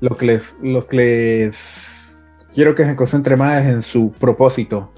[0.00, 2.18] lo que les, lo que les
[2.52, 4.92] quiero que se concentre más es en su propósito.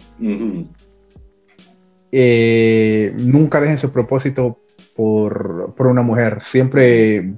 [2.11, 4.59] Eh, nunca dejen su propósito
[4.95, 6.39] por, una mujer.
[6.43, 7.35] Siempre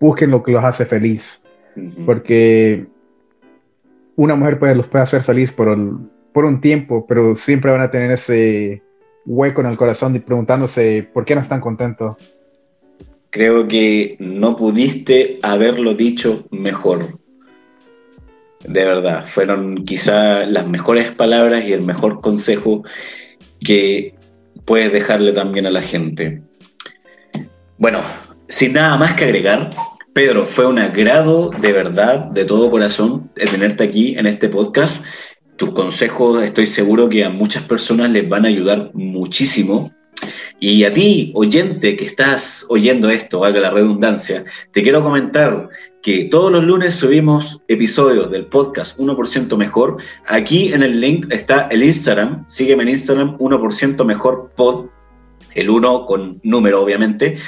[0.00, 1.40] busquen lo que los hace feliz.
[2.06, 2.86] Porque
[4.16, 5.76] una mujer puede, los puede hacer feliz por,
[6.32, 8.82] por un tiempo, pero siempre van a tener ese
[9.26, 12.16] hueco en el corazón preguntándose por qué no están contentos.
[13.30, 17.18] Creo que no pudiste haberlo dicho mejor.
[18.66, 22.84] De verdad, fueron quizá las mejores palabras y el mejor consejo
[23.60, 24.14] que
[24.64, 26.42] puedes dejarle también a la gente.
[27.76, 28.02] Bueno,
[28.48, 29.70] sin nada más que agregar,
[30.12, 35.02] Pedro, fue un agrado de verdad, de todo corazón, tenerte aquí en este podcast
[35.56, 39.92] tus consejos estoy seguro que a muchas personas les van a ayudar muchísimo.
[40.60, 45.68] Y a ti, oyente que estás oyendo esto, valga la redundancia, te quiero comentar
[46.02, 49.98] que todos los lunes subimos episodios del podcast 1% Mejor.
[50.26, 52.44] Aquí en el link está el Instagram.
[52.48, 54.86] Sígueme en Instagram 1% Mejor Pod,
[55.54, 57.38] el 1 con número obviamente.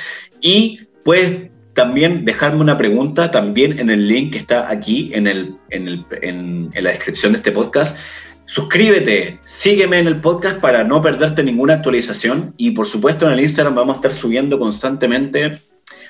[0.41, 5.55] Y puedes también dejarme una pregunta también en el link que está aquí en, el,
[5.71, 8.01] en, la descripción de este podcast.
[8.47, 13.41] Suscríbete, sígueme en el podcast para no perderte ninguna actualización y por supuesto en el
[13.41, 15.61] Instagram vamos a estar subiendo constantemente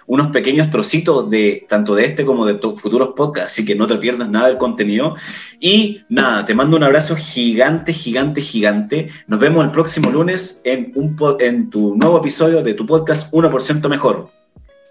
[0.07, 3.97] unos pequeños trocitos de tanto de este como de futuros podcasts, así que no te
[3.97, 5.17] pierdas nada del contenido.
[5.59, 9.11] Y nada, te mando un abrazo gigante, gigante, gigante.
[9.27, 13.89] Nos vemos el próximo lunes en, un, en tu nuevo episodio de tu podcast 1%
[13.89, 14.31] Mejor.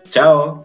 [0.09, 0.64] Chao.